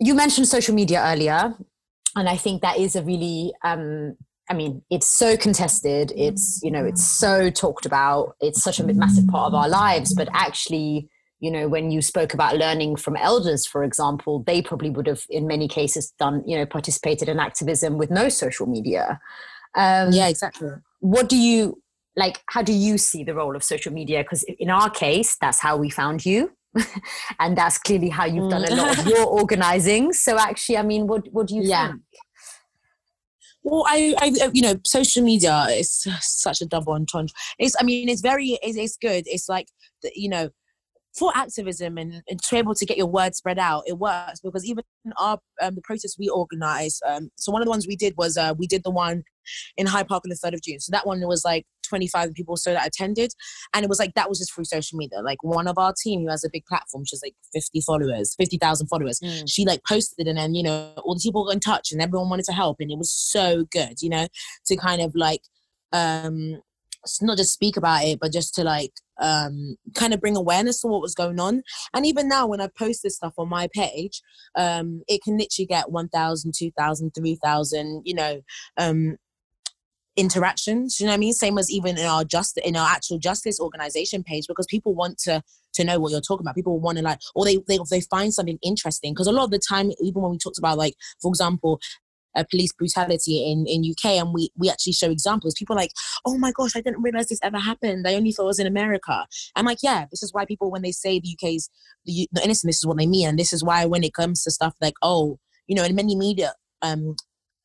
[0.00, 1.54] you mentioned social media earlier
[2.16, 4.16] and i think that is a really um
[4.52, 6.12] I mean, it's so contested.
[6.14, 8.36] It's you know, it's so talked about.
[8.38, 10.12] It's such a massive part of our lives.
[10.14, 11.08] But actually,
[11.40, 15.22] you know, when you spoke about learning from elders, for example, they probably would have,
[15.30, 19.18] in many cases, done you know, participated in activism with no social media.
[19.74, 20.68] Um, yeah, exactly.
[21.00, 21.80] What do you
[22.14, 22.42] like?
[22.50, 24.22] How do you see the role of social media?
[24.22, 26.52] Because in our case, that's how we found you.
[27.40, 29.10] and that's clearly how you've done a lot of mm.
[29.12, 30.12] your organizing.
[30.12, 31.88] So actually, I mean, what what do you yeah.
[31.88, 32.02] think?
[33.64, 37.32] Well, I, I, uh, you know, social media is such a double entendre.
[37.58, 39.24] It's, I mean, it's very, it's, it's good.
[39.26, 39.68] It's like,
[40.14, 40.50] you know,
[41.16, 44.40] for activism and, and, to be able to get your word spread out, it works
[44.40, 44.82] because even
[45.18, 47.02] our um, the process we organized.
[47.06, 49.22] Um, so one of the ones we did was uh, we did the one
[49.76, 50.80] in Hyde Park on the third of June.
[50.80, 53.32] So that one was like 25 people so that attended,
[53.74, 55.20] and it was like that was just through social media.
[55.20, 58.86] Like one of our team who has a big platform, she's like 50 followers, 50,000
[58.86, 59.20] followers.
[59.20, 59.44] Mm.
[59.46, 62.30] She like posted and then you know all the people got in touch and everyone
[62.30, 64.28] wanted to help, and it was so good, you know,
[64.66, 65.42] to kind of like
[65.92, 66.62] um
[67.20, 70.88] not just speak about it, but just to like um, kind of bring awareness to
[70.88, 71.62] what was going on.
[71.94, 74.20] And even now, when I post this stuff on my page,
[74.56, 78.40] um, it can literally get 1,000, 2,000, 3,000, you know,
[78.76, 79.16] um,
[80.16, 81.00] interactions.
[81.00, 81.32] You know what I mean?
[81.32, 85.18] Same as even in our just in our actual justice organization page, because people want
[85.20, 85.42] to
[85.74, 86.54] to know what you're talking about.
[86.54, 89.12] People want to like, or they they they find something interesting.
[89.12, 91.80] Because a lot of the time, even when we talked about like, for example,
[92.36, 95.54] uh, police brutality in in UK, and we we actually show examples.
[95.58, 95.92] People like,
[96.24, 98.06] oh my gosh, I didn't realize this ever happened.
[98.06, 99.26] I only thought it was in America.
[99.56, 101.70] I'm like, yeah, this is why people when they say the UK's
[102.04, 104.42] the, the innocent, this is what they mean, and this is why when it comes
[104.44, 106.52] to stuff like, oh, you know, in many media,
[106.82, 107.16] um,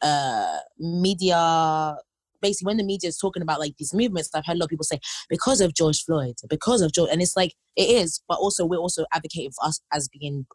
[0.01, 1.97] uh, media
[2.41, 4.70] basically when the media is talking about like these movements, I've heard a lot of
[4.70, 4.99] people say
[5.30, 8.78] because of George Floyd, because of George, and it's like it is, but also we're
[8.78, 10.45] also advocating for us as being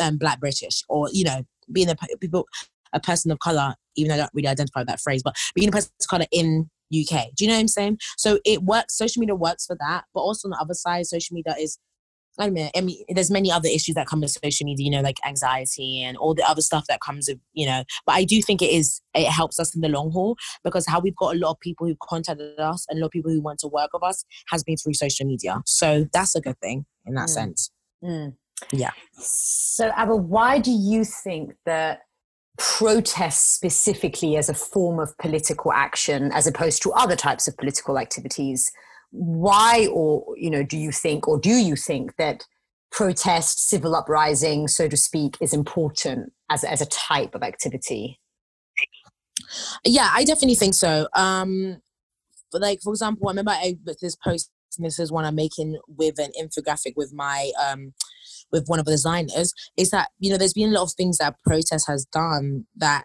[0.00, 2.46] um, Black British or you know being a people
[2.92, 5.68] a person of color, even though I don't really identify with that phrase, but being
[5.68, 7.28] a person of color in UK.
[7.34, 7.98] Do you know what I'm saying?
[8.16, 8.96] So it works.
[8.96, 11.78] Social media works for that, but also on the other side, social media is.
[12.38, 15.02] I mean, I mean, there's many other issues that come with social media, you know,
[15.02, 17.84] like anxiety and all the other stuff that comes with, you know.
[18.06, 20.98] But I do think it is, it helps us in the long haul because how
[20.98, 23.42] we've got a lot of people who contacted us and a lot of people who
[23.42, 25.60] want to work with us has been through social media.
[25.66, 27.34] So that's a good thing in that mm.
[27.34, 27.70] sense.
[28.02, 28.34] Mm.
[28.72, 28.92] Yeah.
[29.18, 32.00] So, Abba, why do you think that
[32.58, 37.98] protest specifically as a form of political action as opposed to other types of political
[37.98, 38.70] activities
[39.12, 42.44] why or you know do you think or do you think that
[42.90, 48.18] protest civil uprising so to speak is important as, as a type of activity?
[49.84, 51.08] Yeah i definitely think so.
[51.14, 51.78] Um
[52.52, 56.30] like for example i remember I, this post this is one i'm making with an
[56.40, 57.94] infographic with my um
[58.52, 61.18] with one of the designers is that you know there's been a lot of things
[61.18, 63.04] that protest has done that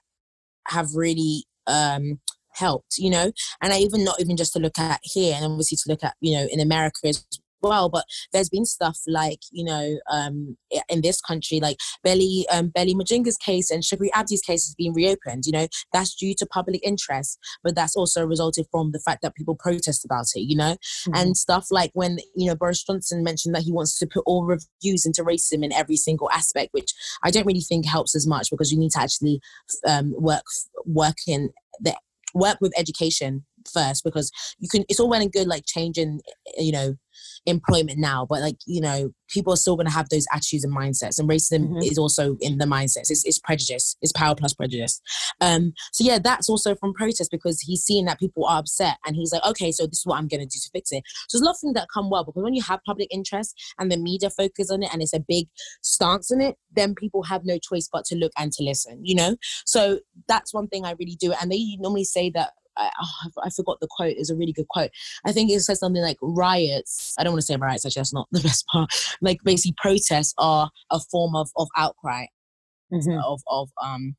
[0.67, 2.19] have really um
[2.53, 3.31] helped you know?
[3.61, 6.15] And i even not even just to look at here and obviously to look at
[6.21, 7.25] you know in america as
[7.61, 7.89] well.
[7.89, 10.57] But there's been stuff like, you know, um,
[10.89, 14.93] in this country, like Belly um, Belly Mujinga's case and Shukri Abdi's case has been
[14.93, 15.45] reopened.
[15.45, 19.35] You know, that's due to public interest, but that's also resulted from the fact that
[19.35, 20.41] people protest about it.
[20.41, 21.15] You know, mm-hmm.
[21.15, 24.45] and stuff like when you know Boris Johnson mentioned that he wants to put all
[24.45, 26.91] reviews into racism in every single aspect, which
[27.23, 29.39] I don't really think helps as much because you need to actually
[29.87, 30.43] um, work
[30.85, 31.95] work in the
[32.33, 36.21] work with education first because you can it's all well and good like changing
[36.57, 36.95] you know
[37.47, 40.75] employment now but like you know people are still going to have those attitudes and
[40.75, 41.77] mindsets and racism mm-hmm.
[41.79, 43.09] is also in the mindsets.
[43.09, 43.95] It's, it's, prejudice.
[44.01, 45.01] It's power plus prejudice.
[45.41, 49.15] Um so yeah that's also from protest because he's seeing that people are upset and
[49.15, 51.03] he's like okay so this is what i'm going to do to fix it.
[51.27, 53.55] So there's a lot of things that come well because when you have public interest
[53.79, 55.47] and the media focus on it and it's a big
[55.81, 59.15] stance in it then people have no choice but to look and to listen you
[59.15, 59.35] know?
[59.65, 63.49] So that's one thing i really do and they normally say that I, oh, I
[63.49, 64.15] forgot the quote.
[64.17, 64.91] It's a really good quote.
[65.25, 67.15] I think it says something like riots.
[67.17, 67.85] I don't want to say riots.
[67.85, 68.89] Actually, that's not the best part.
[69.21, 72.25] Like basically, protests are a form of of outcry,
[72.91, 73.19] mm-hmm.
[73.25, 74.15] of of um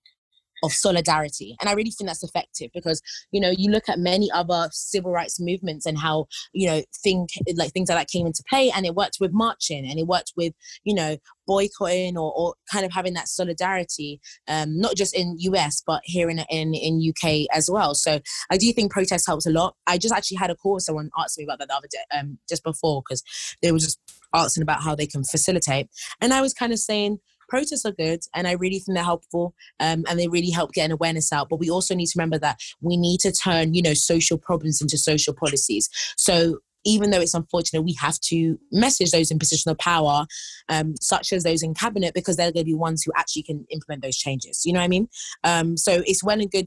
[0.63, 1.57] of solidarity.
[1.61, 3.01] And I really think that's effective because,
[3.33, 7.31] you know, you look at many other civil rights movements and how, you know, think
[7.57, 10.33] like things like that came into play and it worked with marching and it worked
[10.37, 10.53] with,
[10.85, 15.83] you know, boycotting or, or kind of having that solidarity, um, not just in US,
[15.87, 17.95] but here in, in, in UK as well.
[17.95, 19.75] So I do think protest helps a lot.
[19.87, 22.39] I just actually had a call, someone asked me about that the other day, um,
[22.49, 23.23] just before, because
[23.63, 23.99] they were just
[24.35, 25.89] asking about how they can facilitate.
[26.21, 27.19] And I was kind of saying,
[27.49, 30.87] protests are good and I really think they're helpful um, and they really help get
[30.87, 31.49] an awareness out.
[31.49, 34.81] But we also need to remember that we need to turn, you know, social problems
[34.81, 35.89] into social policies.
[36.17, 40.27] So even though it's unfortunate, we have to message those in position of power,
[40.69, 43.67] um, such as those in cabinet, because they're going to be ones who actually can
[43.71, 44.63] implement those changes.
[44.65, 45.09] You know what I mean?
[45.45, 46.67] Um, so it's well and good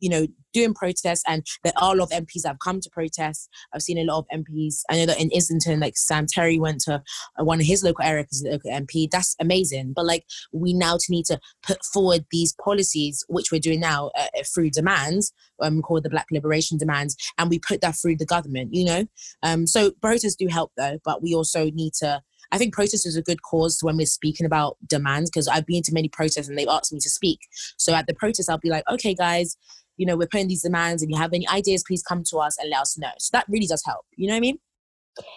[0.00, 2.90] you know, doing protests, and there are a lot of MPs that have come to
[2.90, 3.48] protest.
[3.74, 4.82] I've seen a lot of MPs.
[4.90, 7.02] I know that in Islington, like Sam Tarry went to
[7.38, 9.10] uh, one of his local areas because local MP.
[9.10, 9.92] That's amazing.
[9.94, 14.26] But like, we now need to put forward these policies, which we're doing now uh,
[14.38, 18.26] uh, through demands, um, called the Black Liberation Demands, and we put that through the
[18.26, 18.74] government.
[18.74, 19.06] You know,
[19.42, 22.22] um, so protests do help though, but we also need to
[22.52, 25.82] I think protest is a good cause when we're speaking about demands because I've been
[25.84, 27.40] to many protests and they've asked me to speak.
[27.78, 29.56] So at the protest, I'll be like, okay, guys,
[29.96, 31.02] you know, we're putting these demands.
[31.02, 33.10] If you have any ideas, please come to us and let us know.
[33.18, 34.04] So that really does help.
[34.16, 34.58] You know what I mean?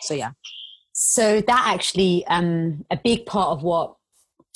[0.02, 0.32] So yeah.
[0.92, 3.96] So that actually um, a big part of what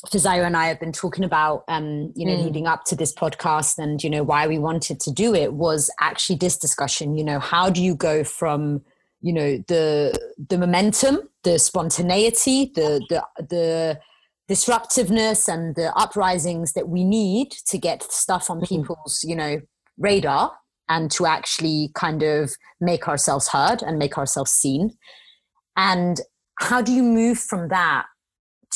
[0.08, 2.46] Fisayo and I have been talking about, um, you know, mm.
[2.46, 5.90] leading up to this podcast, and you know why we wanted to do it was
[6.00, 7.18] actually this discussion.
[7.18, 8.82] You know, how do you go from
[9.22, 14.00] you know the the momentum the spontaneity the the the
[14.48, 18.76] disruptiveness and the uprisings that we need to get stuff on mm-hmm.
[18.82, 19.60] people's you know
[19.98, 20.52] radar
[20.88, 24.92] and to actually kind of make ourselves heard and make ourselves seen
[25.78, 26.22] and
[26.60, 28.06] how do you move from that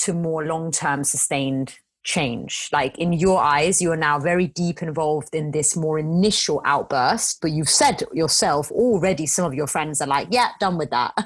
[0.04, 2.70] to more long-term sustained change?
[2.72, 7.40] Like in your eyes, you are now very deep involved in this more initial outburst,
[7.42, 11.14] but you've said yourself already, some of your friends are like, yeah, done with that.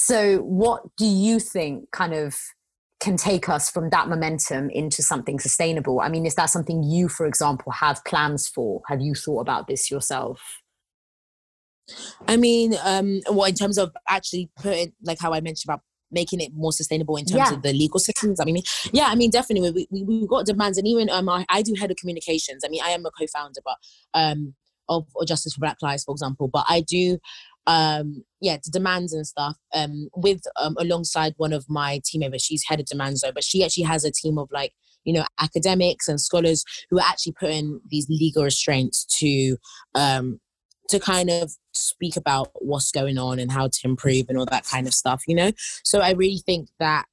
[0.00, 2.36] so, what do you think kind of
[3.00, 6.00] can take us from that momentum into something sustainable?
[6.00, 8.80] I mean, is that something you, for example, have plans for?
[8.86, 10.40] Have you thought about this yourself?
[12.28, 15.80] I mean, um, well, in terms of actually putting, like how I mentioned about
[16.12, 17.56] making it more sustainable in terms yeah.
[17.56, 18.40] of the legal systems.
[18.40, 21.44] I mean, yeah, I mean, definitely we, we, we've got demands, and even um, I,
[21.48, 22.62] I do head of communications.
[22.64, 23.76] I mean, I am a co-founder, but
[24.14, 24.54] um,
[24.88, 26.48] of, of Justice for Black Lives, for example.
[26.48, 27.18] But I do,
[27.68, 29.56] um, yeah, the demands and stuff.
[29.74, 33.44] Um, with um, alongside one of my team members, she's head of demands though, but
[33.44, 34.72] she actually has a team of like
[35.04, 39.56] you know academics and scholars who are actually putting these legal restraints to
[39.94, 40.40] um
[40.88, 44.64] to kind of speak about what's going on and how to improve and all that
[44.64, 45.52] kind of stuff, you know?
[45.84, 47.04] So I really think that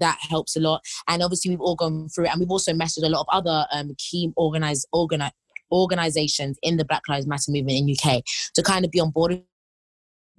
[0.00, 0.82] that helps a lot.
[1.08, 3.66] And obviously we've all gone through it and we've also messaged a lot of other
[3.72, 5.32] um, key organize, organize,
[5.72, 8.22] organizations in the Black Lives Matter movement in UK
[8.54, 9.42] to kind of be on board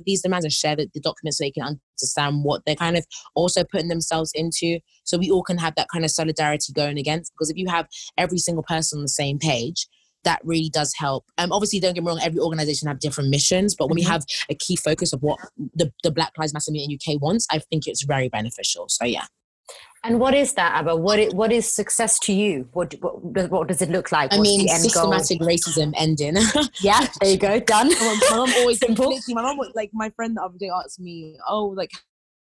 [0.05, 3.05] these demands and share the, the, documents so they can understand what they're kind of
[3.35, 7.33] also putting themselves into so we all can have that kind of solidarity going against
[7.33, 7.87] because if you have
[8.17, 9.87] every single person on the same page
[10.23, 11.25] that really does help.
[11.37, 14.07] Um, obviously, don't get me wrong, every organization have different missions, but when mm-hmm.
[14.07, 15.37] we have a key focus of what
[15.75, 18.85] the, the Black Lives Matter in UK wants, I think it's very beneficial.
[18.87, 19.25] So yeah.
[20.05, 20.97] And what is that, Abba?
[20.97, 22.67] What is, what is success to you?
[22.73, 24.31] What what, what does it look like?
[24.31, 25.47] What's I mean, systematic goal?
[25.47, 26.35] racism ending.
[26.81, 27.87] yeah, there you go, done.
[27.87, 29.17] my mom always simple.
[29.29, 31.91] My mom, like my friend the other day asked me, "Oh, like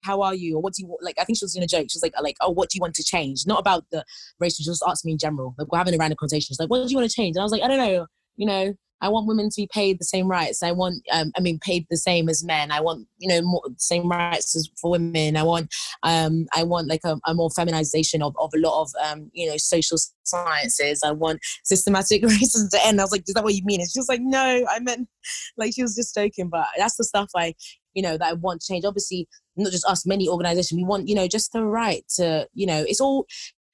[0.02, 1.86] how are you or what do you like i think she was doing a joke
[1.88, 4.04] she was like like oh what do you want to change not about the
[4.40, 6.68] race she just asked me in general like we're having a random conversation she's like
[6.68, 8.06] what do you want to change and i was like i don't know
[8.36, 10.62] you know i want women to be paid the same rights.
[10.62, 12.70] I want um, i mean paid the same as men.
[12.70, 15.36] I want you know more same rights as for women.
[15.36, 15.72] I want
[16.02, 19.48] um i want like a, a more feminization of, of a lot of um you
[19.48, 21.02] know social sciences.
[21.04, 23.00] I want systematic racism to end.
[23.00, 23.80] I was like is that what you mean?
[23.80, 25.08] And she was like no i meant
[25.56, 26.48] like she was just joking.
[26.48, 27.54] But that's the stuff i
[27.94, 28.84] you know that i want to change.
[28.84, 30.78] Obviously not just us, many organizations.
[30.78, 33.26] We want, you know, just the right to, you know, it's all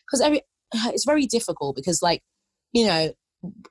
[0.06, 0.42] because every
[0.74, 2.22] it's very difficult because like,
[2.72, 3.12] you know,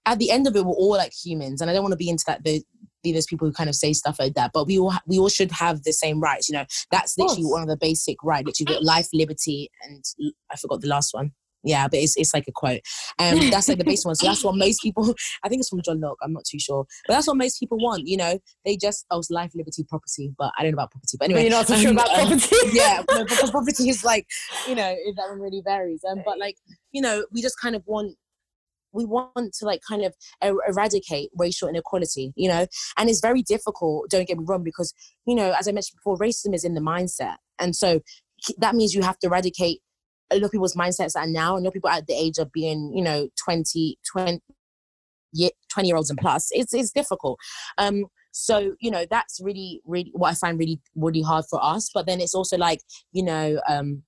[0.05, 2.09] at the end of it, we're all like humans, and I don't want to be
[2.09, 2.43] into that.
[2.43, 2.63] The,
[3.03, 5.29] be those people who kind of say stuff like that, but we all we all
[5.29, 6.49] should have the same rights.
[6.49, 8.47] You know, that's literally one of the basic rights.
[8.47, 10.03] Literally, life, liberty, and
[10.51, 11.31] I forgot the last one
[11.63, 12.81] yeah, but it's, it's like a quote.
[13.19, 14.15] And um, that's like the basic one.
[14.15, 15.13] So that's what most people,
[15.43, 16.85] I think it's from John Locke, I'm not too sure.
[17.07, 18.39] But that's what most people want, you know?
[18.65, 20.33] They just, oh, it's life, liberty, property.
[20.37, 21.17] But I don't know about property.
[21.19, 21.41] But anyway.
[21.41, 22.55] But you're not so um, sure about um, property?
[22.71, 24.25] yeah, because property is like,
[24.67, 26.03] you know, that one really varies.
[26.09, 26.55] Um, but like,
[26.91, 28.15] you know, we just kind of want
[28.97, 32.65] we want to like kind of er- eradicate racial inequality you know?
[32.97, 34.93] And it's very difficult don't get me wrong because
[35.25, 37.37] you know as i mentioned before racism is in the mindset.
[37.59, 38.01] And so
[38.57, 39.81] that means you have to eradicate
[40.31, 42.37] a lot of people's mindsets are now, and a lot of people at the age
[42.37, 44.41] of being, you know, 20, 20
[45.69, 47.37] 20 year olds and plus it's it's difficult.
[47.77, 51.89] Um so you know that's really really what i find really really hard for us.
[51.93, 52.79] But then it's also like
[53.11, 54.03] you know um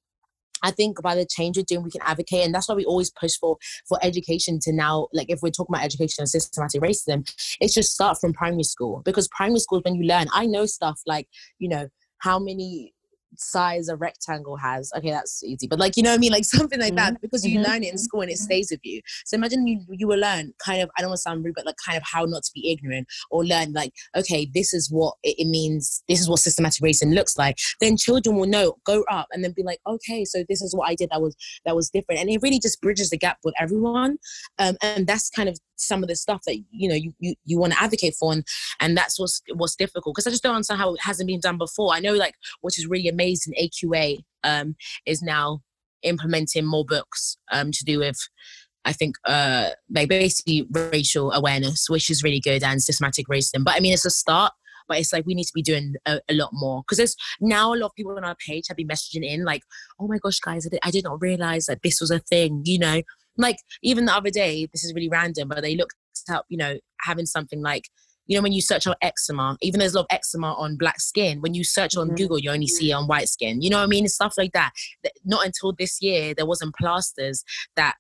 [0.64, 3.12] I think by the change we're doing, we can advocate, and that's why we always
[3.12, 3.58] push for
[3.88, 5.08] for education to now.
[5.14, 7.30] Like if we're talking about education and systematic racism,
[7.60, 10.28] it's just start from primary school because primary school is when you learn.
[10.34, 11.90] I know stuff like you know
[12.20, 12.94] how many
[13.38, 15.68] size a rectangle has okay that's easy.
[15.68, 16.32] But like you know what i mean?
[16.32, 17.22] Like something like that mm-hmm.
[17.22, 17.72] because you mm-hmm.
[17.72, 19.02] learn it in school and it stays with you.
[19.26, 21.66] So imagine you you will learn kind of i don't want to sound rude but
[21.66, 25.16] like kind of how not to be ignorant or learn like okay this is what
[25.24, 27.58] it means this is what systematic racism looks like.
[27.82, 30.90] Then children will know go up and then be like okay so this is what
[30.90, 32.22] i did that was that was different.
[32.22, 34.18] And it really just bridges the gap with everyone.
[34.58, 37.60] Um, and that's kind of some of the stuff that you know you you, you
[37.60, 38.46] want to advocate for and
[38.80, 41.58] and that's what's what's difficult because i just don't understand how it hasn't been done
[41.58, 44.76] before i know like which is really amazing AQA um
[45.06, 45.62] is now
[46.04, 48.18] implementing more books um to do with
[48.86, 53.64] I think uh like basically racial awareness, which is really good, and systematic racism.
[53.64, 54.54] But I mean, it's a start.
[54.88, 57.74] But it's like we need to be doing a, a lot more because there's now
[57.74, 59.62] a lot of people on our page have been messaging in like,
[60.00, 62.64] "Oh my gosh, guys, I did, I did not realize that this was a thing,"
[62.66, 63.02] you know.
[63.40, 65.96] Like even the other day, this is really random, but they looked
[66.30, 67.90] up, you know, having something like,
[68.28, 71.00] you know, when you search on eczema, even there's a lot of eczema on black
[71.00, 71.42] skin.
[71.42, 72.16] When you search on mm-hmm.
[72.16, 73.62] Google, you only see it on white skin.
[73.62, 74.08] You know what I mean?
[74.08, 74.72] Stuff like that.
[75.26, 77.44] Not until this year there wasn't plasters
[77.76, 77.96] that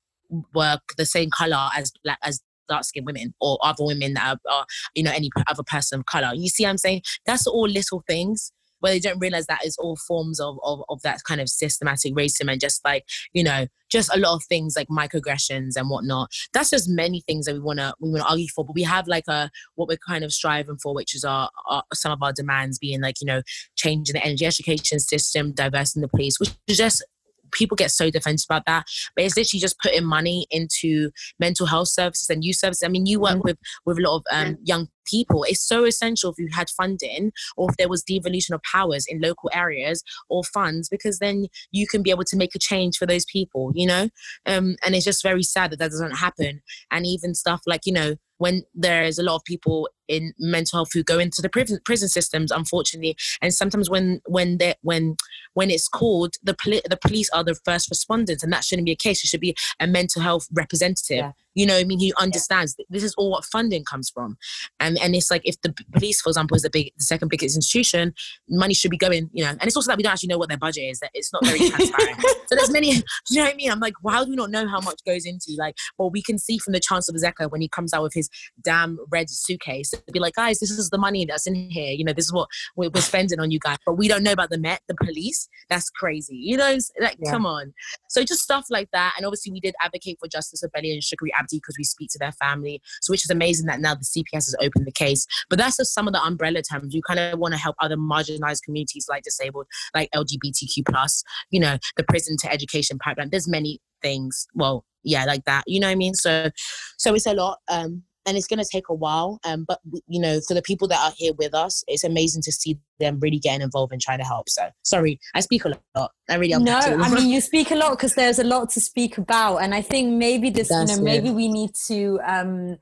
[0.54, 4.54] were the same color as black as dark skinned women or other women that are,
[4.54, 6.32] are, you know any other person of color.
[6.36, 9.96] You see, I'm saying that's all little things where they don't realize that is all
[9.96, 14.14] forms of, of, of that kind of systematic racism and just like, you know, just
[14.16, 16.30] a lot of things like microaggressions and whatnot.
[16.54, 18.64] That's just many things that we wanna we wanna argue for.
[18.64, 21.84] But we have like a what we're kind of striving for, which is our, our
[21.94, 23.42] some of our demands being like, you know,
[23.76, 27.04] changing the energy education system, diversing the police, which is just
[27.52, 31.88] people get so defensive about that, but it's literally just putting money into mental health
[31.88, 32.84] services and youth services.
[32.84, 33.42] I mean, you work mm-hmm.
[33.44, 35.46] with with a lot of um, young people.
[35.48, 39.22] It's so essential if you had funding or if there was devolution of powers in
[39.22, 43.06] local areas or funds, because then you can be able to make a change for
[43.06, 44.10] those people, you know?
[44.46, 46.62] Um, and it's just very sad that that doesn't happen.
[46.92, 50.90] And even stuff like, you know, when there's a lot of people in mental health
[50.94, 55.16] who go into the prison, prison systems unfortunately and sometimes when when they when
[55.54, 58.92] when it's called the poli- the police are the first responders and that shouldn't be
[58.92, 61.32] a case it should be a mental health representative yeah.
[61.60, 62.86] You know, I mean, he understands yeah.
[62.90, 64.38] this is all what funding comes from,
[64.80, 67.56] and and it's like if the police, for example, is the big, the second biggest
[67.56, 68.14] institution,
[68.50, 69.30] money should be going.
[69.34, 71.00] You know, and it's also that we don't actually know what their budget is.
[71.00, 72.22] That it's not very transparent.
[72.48, 72.92] so there's many.
[73.30, 73.72] you know what I mean?
[73.72, 75.76] I'm like, why do we not know how much goes into like?
[75.98, 78.30] Well, we can see from the Chancellor of Exchequer when he comes out with his
[78.64, 81.92] damn red suitcase, be like, guys, this is the money that's in here.
[81.92, 84.32] You know, this is what we're, we're spending on you guys, but we don't know
[84.32, 85.48] about the Met, the police.
[85.70, 86.36] That's crazy.
[86.36, 87.32] You know, like yeah.
[87.32, 87.74] come on.
[88.08, 91.02] So just stuff like that, and obviously we did advocate for justice of Belly and
[91.02, 92.82] Shukri because we speak to their family.
[93.02, 95.26] So, which is amazing that now the CPS has opened the case.
[95.50, 96.94] But that's just some of the umbrella terms.
[96.94, 101.24] You kind of want to help other marginalized communities like disabled, like LGBTQ plus.
[101.50, 103.30] You know, the prison to education pipeline.
[103.30, 104.48] There's many things.
[104.54, 105.64] Well, yeah, like that.
[105.68, 106.14] You know what I mean?
[106.14, 106.50] So,
[106.98, 107.60] so it's a lot.
[107.70, 109.40] Um, and it's going to take a while.
[109.44, 112.52] Um, but you know, for the people that are here with us, it's amazing to
[112.52, 114.50] see them really getting involved and trying to help.
[114.50, 116.12] So sorry, I speak a lot.
[116.30, 116.64] I really am.
[116.64, 116.78] no.
[116.78, 119.82] I mean, you speak a lot because there's a lot to speak about, and I
[119.82, 122.78] think maybe this, That's you know, maybe we need to um,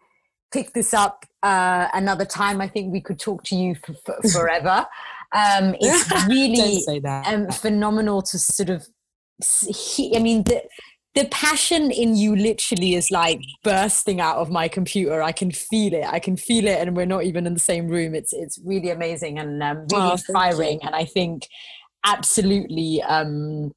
[0.52, 2.62] pick this up uh, another time.
[2.62, 4.86] I think we could talk to you for, for forever.
[5.34, 8.88] um, it's really um, phenomenal to sort of.
[9.40, 10.64] See, I mean, the,
[11.18, 15.24] the passion in you literally is like bursting out of my computer.
[15.24, 16.06] I can feel it.
[16.06, 18.14] I can feel it, and we're not even in the same room.
[18.14, 20.80] It's it's really amazing and um, really oh, inspiring.
[20.84, 21.48] And I think
[22.06, 23.72] absolutely um,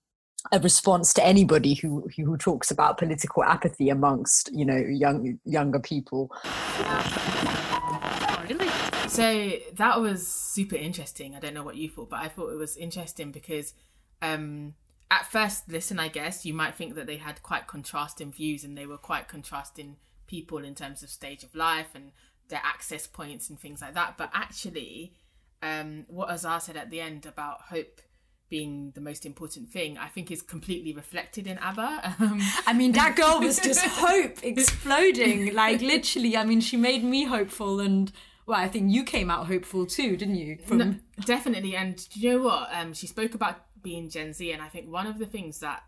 [0.53, 5.81] a response to anybody who who talks about political apathy amongst you know young younger
[5.81, 6.31] people.
[9.09, 11.35] So that was super interesting.
[11.35, 13.73] I don't know what you thought, but I thought it was interesting because.
[14.23, 14.75] Um,
[15.11, 18.77] at first listen, I guess you might think that they had quite contrasting views and
[18.77, 19.97] they were quite contrasting
[20.27, 22.13] people in terms of stage of life and
[22.49, 24.17] their access points and things like that.
[24.17, 25.15] But actually,
[25.63, 28.01] um, what Azar said at the end about hope
[28.49, 32.17] being the most important thing, I think is completely reflected in ABBA.
[32.21, 35.55] Um, I mean, that girl was just hope exploding.
[35.55, 38.13] Like literally, I mean, she made me hopeful and
[38.47, 40.59] well, I think you came out hopeful too, didn't you?
[40.67, 40.79] From...
[40.79, 41.77] No, definitely.
[41.77, 42.69] And you know what?
[42.73, 44.51] Um, she spoke about being Gen Z.
[44.53, 45.85] And I think one of the things that,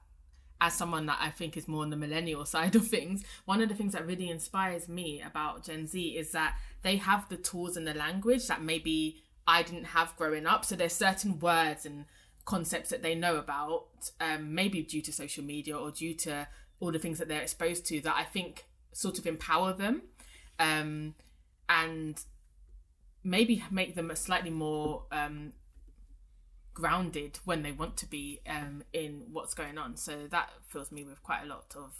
[0.60, 3.68] as someone that I think is more on the millennial side of things, one of
[3.68, 7.76] the things that really inspires me about Gen Z is that they have the tools
[7.76, 10.64] and the language that maybe I didn't have growing up.
[10.64, 12.04] So there's certain words and
[12.44, 13.86] concepts that they know about,
[14.20, 16.48] um, maybe due to social media or due to
[16.80, 20.02] all the things that they're exposed to, that I think sort of empower them.
[20.58, 21.14] um,
[21.68, 22.22] and
[23.24, 25.52] maybe make them a slightly more um,
[26.74, 29.96] grounded when they want to be um, in what's going on.
[29.96, 31.94] So that fills me with quite a lot of,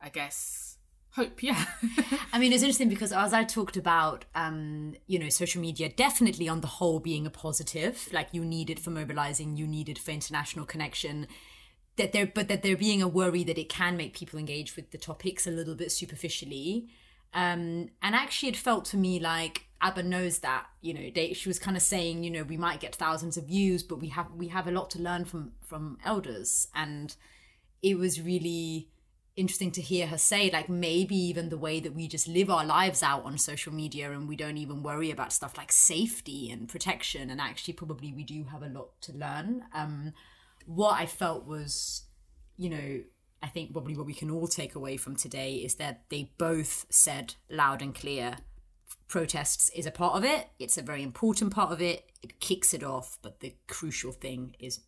[0.00, 0.78] I guess,
[1.12, 1.42] hope.
[1.42, 1.64] Yeah.
[2.32, 6.48] I mean, it's interesting because as I talked about, um, you know, social media definitely
[6.48, 9.98] on the whole being a positive, like you need it for mobilizing, you need it
[9.98, 11.26] for international connection.
[11.96, 14.92] That there, but that there being a worry that it can make people engage with
[14.92, 16.88] the topics a little bit superficially.
[17.34, 20.66] Um, and actually, it felt to me like Abba knows that.
[20.80, 23.44] You know, they, she was kind of saying, you know, we might get thousands of
[23.44, 27.14] views, but we have we have a lot to learn from from elders, and
[27.82, 28.88] it was really
[29.34, 32.66] interesting to hear her say like maybe even the way that we just live our
[32.66, 36.68] lives out on social media and we don't even worry about stuff like safety and
[36.68, 40.12] protection and actually probably we do have a lot to learn um
[40.66, 42.02] what i felt was
[42.58, 43.00] you know
[43.42, 46.84] i think probably what we can all take away from today is that they both
[46.90, 48.36] said loud and clear
[49.12, 52.72] protests is a part of it it's a very important part of it it kicks
[52.72, 54.80] it off but the crucial thing is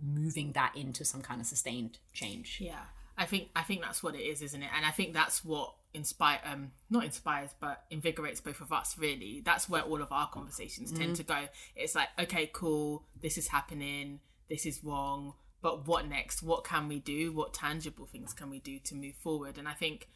[0.00, 2.84] moving that into some kind of sustained change yeah
[3.16, 4.70] I think I think that's what it is, isn't it?
[4.76, 9.40] And I think that's what inspire um not inspires but invigorates both of us really.
[9.44, 10.98] That's where all of our conversations mm.
[10.98, 11.46] tend to go.
[11.76, 16.42] It's like, okay, cool, this is happening, this is wrong, but what next?
[16.42, 17.32] What can we do?
[17.32, 19.58] What tangible things can we do to move forward?
[19.58, 20.08] And I think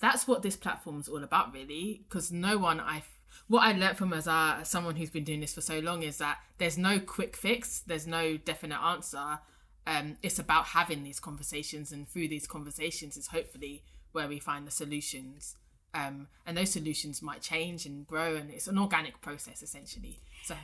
[0.00, 3.02] that's what this platform is all about really, because no one I
[3.46, 6.18] what I learned from as uh, someone who's been doing this for so long is
[6.18, 9.38] that there's no quick fix, there's no definite answer.
[9.86, 14.66] Um, it's about having these conversations and through these conversations is hopefully where we find
[14.66, 15.56] the solutions.
[15.94, 20.20] Um, and those solutions might change and grow and it's an organic process essentially.
[20.44, 20.54] So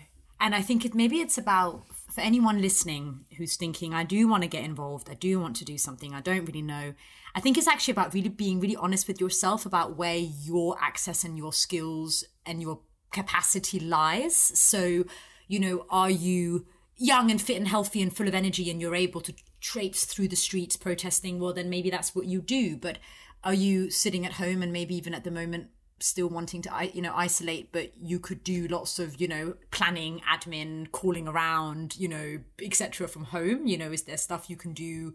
[0.44, 4.42] and i think it maybe it's about for anyone listening who's thinking i do want
[4.42, 6.94] to get involved i do want to do something i don't really know
[7.34, 11.24] i think it's actually about really being really honest with yourself about where your access
[11.24, 12.80] and your skills and your
[13.10, 15.04] capacity lies so
[15.48, 16.66] you know are you
[16.96, 20.28] young and fit and healthy and full of energy and you're able to traipse through
[20.28, 22.76] the streets protesting, well, then maybe that's what you do.
[22.76, 22.98] But
[23.42, 25.68] are you sitting at home and maybe even at the moment
[26.04, 30.20] still wanting to you know isolate but you could do lots of you know planning
[30.30, 33.66] admin calling around you know etc from home.
[33.66, 35.14] You know is there stuff you can do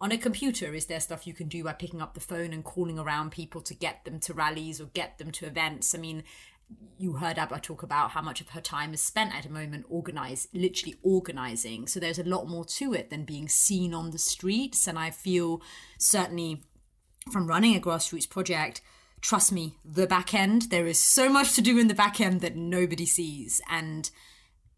[0.00, 0.72] on a computer?
[0.74, 3.60] Is there stuff you can do by picking up the phone and calling around people
[3.60, 5.94] to get them to rallies or get them to events?
[5.94, 6.24] I mean
[6.96, 9.86] you heard Abba talk about how much of her time is spent at a moment
[9.88, 11.86] organize literally organizing.
[11.86, 14.86] So there's a lot more to it than being seen on the streets.
[14.86, 15.60] And i feel
[15.98, 16.62] certainly
[17.30, 18.80] from running a grassroots project
[19.20, 22.40] trust me the back end there is so much to do in the back end
[22.40, 23.60] that nobody sees.
[23.70, 24.10] And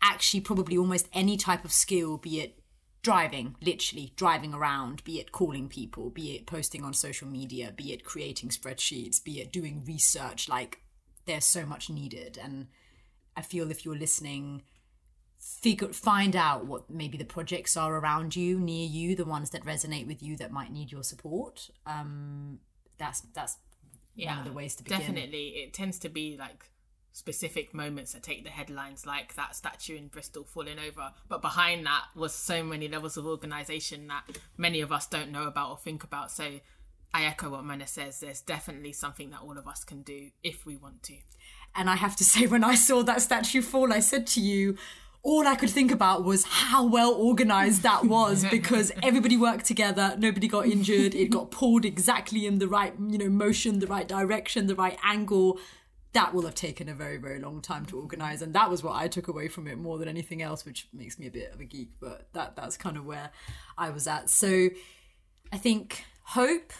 [0.02, 2.58] actually probably almost any type of skill be it
[3.02, 7.92] driving literally driving around be it calling people be it posting on social media be
[7.92, 10.78] it creating spreadsheets be it doing research like
[11.26, 12.38] there's so much needed.
[12.42, 12.66] And
[13.36, 14.62] i feel if you're listening
[15.38, 19.64] figure find out what maybe the projects are around you near you the ones that
[19.64, 21.70] resonate with you that might need your support.
[21.86, 22.58] Um
[22.98, 23.56] that's that's
[24.14, 26.68] yeah, one of the ways to begin definitely it tends to be like
[27.14, 31.84] specific moments that take the headlines like that statue in bristol falling over but behind
[31.84, 34.22] that was so many levels of organization that
[34.56, 36.58] many of us don't know about or think about so
[37.14, 38.20] I echo what Mona says.
[38.20, 41.16] There's definitely something that all of us can do if we want to.
[41.74, 44.76] And I have to say, when I saw that statue fall, I said to you,
[45.24, 50.16] all I could think about was how well organized that was because everybody worked together,
[50.18, 54.06] nobody got injured, it got pulled exactly in the right, you know, motion, the right
[54.06, 55.58] direction, the right angle.
[56.12, 58.42] That will have taken a very, very long time to organize.
[58.42, 61.18] And that was what I took away from it more than anything else, which makes
[61.18, 63.30] me a bit of a geek, but that that's kind of where
[63.78, 64.28] I was at.
[64.28, 64.68] So
[65.50, 66.74] I think hope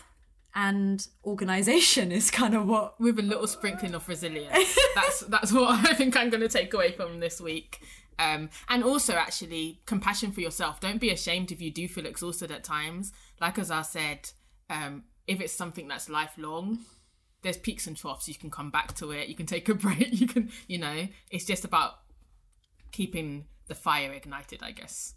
[0.54, 5.70] and organization is kind of what with a little sprinkling of resilience that's that's what
[5.88, 7.80] i think i'm going to take away from this week
[8.18, 10.80] um, and also actually compassion for yourself.
[10.80, 13.12] Don't be ashamed if you do feel exhausted at times.
[13.40, 14.30] Like as i said
[14.70, 16.78] um, if it's something that's lifelong
[17.42, 18.28] there's peaks and troughs.
[18.28, 19.28] You can come back to it.
[19.28, 20.20] You can take a break.
[20.20, 21.98] You can you know it's just about
[22.90, 25.14] keeping the fire ignited i guess.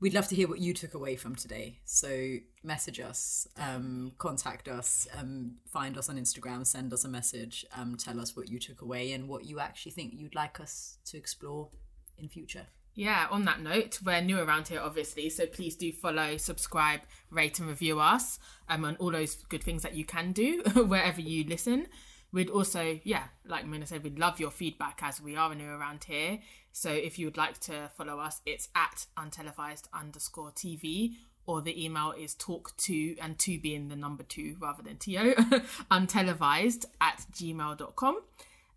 [0.00, 1.80] We'd love to hear what you took away from today.
[1.84, 7.66] So message us, um, contact us, um, find us on Instagram, send us a message,
[7.76, 10.98] um, tell us what you took away and what you actually think you'd like us
[11.06, 11.70] to explore
[12.18, 12.66] in future.
[12.94, 17.00] Yeah, on that note, we're new around here, obviously, so please do follow, subscribe,
[17.30, 21.20] rate, and review us, um, and all those good things that you can do wherever
[21.20, 21.86] you listen.
[22.32, 26.04] We'd also, yeah, like Mina said, we'd love your feedback as we are new around
[26.04, 26.40] here.
[26.72, 31.14] So if you would like to follow us, it's at untelevised underscore TV
[31.46, 35.10] or the email is talk to and to being the number two rather than to
[35.90, 38.20] untelevised at gmail.com.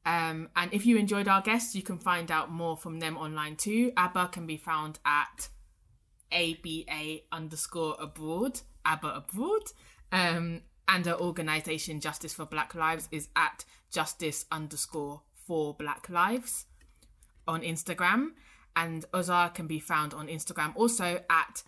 [0.06, 3.56] Um, and if you enjoyed our guests, you can find out more from them online
[3.56, 3.92] too.
[3.96, 5.50] ABBA can be found at
[6.32, 9.64] ABA underscore abroad, ABBA abroad.
[10.12, 16.66] Um, and our organisation Justice for Black Lives is at justice underscore for Black Lives
[17.48, 18.32] on Instagram.
[18.76, 21.64] And Azar can be found on Instagram also at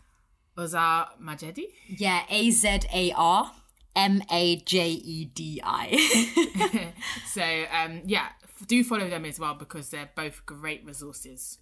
[0.58, 1.66] Azar Majedi.
[1.88, 3.52] Yeah, A Z A R
[3.96, 6.94] M A J E D I.
[7.28, 8.30] so um, yeah,
[8.68, 11.60] do follow them as well because they're both great resources.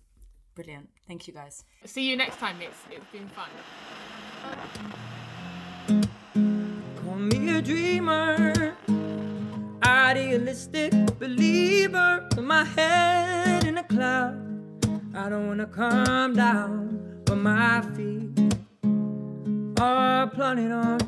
[0.55, 0.89] Brilliant.
[1.07, 1.63] Thank you guys.
[1.85, 2.57] See you next time.
[2.61, 3.49] It's it's been fun.
[7.03, 8.75] Call me a dreamer,
[9.83, 12.27] idealistic believer.
[12.35, 14.35] With my head in a cloud,
[15.15, 18.55] I don't wanna come down, but my feet
[19.79, 20.99] are planted on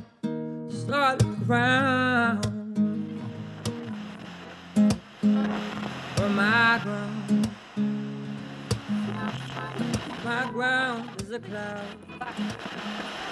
[0.87, 2.41] solid ground.
[6.15, 7.49] But my ground,
[10.25, 13.22] my ground is a cloud.